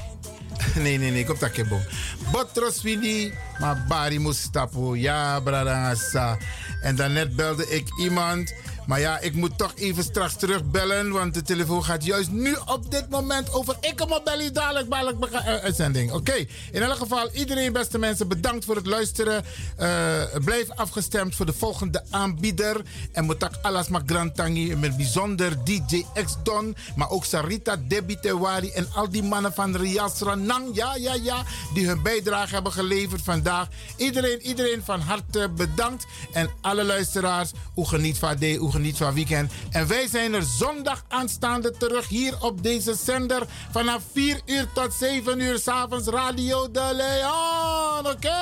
Nee, 0.74 0.98
nee, 0.98 1.10
nee, 1.10 1.24
kom 1.24 1.38
tak 1.38 1.52
kebo. 1.52 1.80
Botro. 2.32 2.70
Maar 3.60 3.84
Bari 3.88 4.18
stappen. 4.32 5.00
Ja, 5.00 5.40
bradangasa. 5.40 6.36
En 6.82 6.96
daarnet 6.96 7.36
belde 7.36 7.68
ik 7.68 7.88
iemand. 8.00 8.54
Maar 8.88 9.00
ja, 9.00 9.18
ik 9.18 9.34
moet 9.34 9.58
toch 9.58 9.72
even 9.74 10.04
straks 10.04 10.36
terugbellen. 10.36 11.10
Want 11.10 11.34
de 11.34 11.42
telefoon 11.42 11.84
gaat 11.84 12.04
juist 12.04 12.30
nu 12.30 12.56
op 12.66 12.90
dit 12.90 13.08
moment 13.08 13.52
over. 13.52 13.76
Ik 13.80 14.00
op 14.00 14.22
bellen 14.24 14.54
dadelijk 14.54 14.88
bij 14.88 15.04
uh, 15.32 15.46
uitzending. 15.46 16.12
Oké, 16.12 16.46
in 16.72 16.82
elk 16.82 16.96
geval, 16.96 17.30
iedereen, 17.32 17.72
beste 17.72 17.98
mensen, 17.98 18.28
bedankt 18.28 18.64
voor 18.64 18.76
het 18.76 18.86
luisteren. 18.86 19.44
Eh, 19.76 20.22
blijf 20.44 20.70
afgestemd 20.70 21.34
voor 21.34 21.46
de 21.46 21.52
volgende 21.52 22.02
aanbieder. 22.10 22.82
En 23.12 23.24
Motak 23.24 23.52
Alas 23.62 23.88
Magrantangi. 23.88 24.76
Met 24.76 24.96
bijzonder 24.96 25.64
DJ 25.64 26.04
X 26.24 26.36
Don. 26.42 26.76
Maar 26.96 27.10
ook 27.10 27.24
Sarita 27.24 27.76
Debbie 27.88 28.20
Tewari. 28.20 28.70
En 28.70 28.88
al 28.92 29.08
die 29.10 29.22
mannen 29.22 29.54
van 29.54 29.76
Rias 29.76 30.20
Ranang. 30.20 30.68
Ja, 30.72 30.96
ja, 30.96 31.14
ja. 31.14 31.42
Die 31.74 31.86
hun 31.86 32.02
bijdrage 32.02 32.54
hebben 32.54 32.72
geleverd 32.72 33.22
vandaag. 33.22 33.68
Iedereen, 33.96 34.40
iedereen 34.42 34.82
van 34.84 35.00
harte 35.00 35.48
bedankt. 35.56 36.06
En 36.32 36.50
alle 36.60 36.84
luisteraars, 36.84 37.50
hoe 37.74 37.88
geniet 37.88 38.18
van 38.18 38.36
de, 38.36 38.56
geniet 38.78 38.96
van 38.96 39.14
weekend. 39.14 39.52
En 39.70 39.86
wij 39.86 40.06
zijn 40.06 40.34
er 40.34 40.42
zondag 40.42 41.04
aanstaande 41.08 41.70
terug 41.70 42.08
hier 42.08 42.34
op 42.40 42.62
deze 42.62 42.94
zender. 42.94 43.42
Vanaf 43.70 44.02
4 44.12 44.40
uur 44.44 44.66
tot 44.72 44.94
7 44.94 45.40
uur 45.40 45.58
s'avonds 45.58 46.08
Radio 46.08 46.70
de 46.70 46.90
Leon. 46.94 48.14
Oké. 48.14 48.38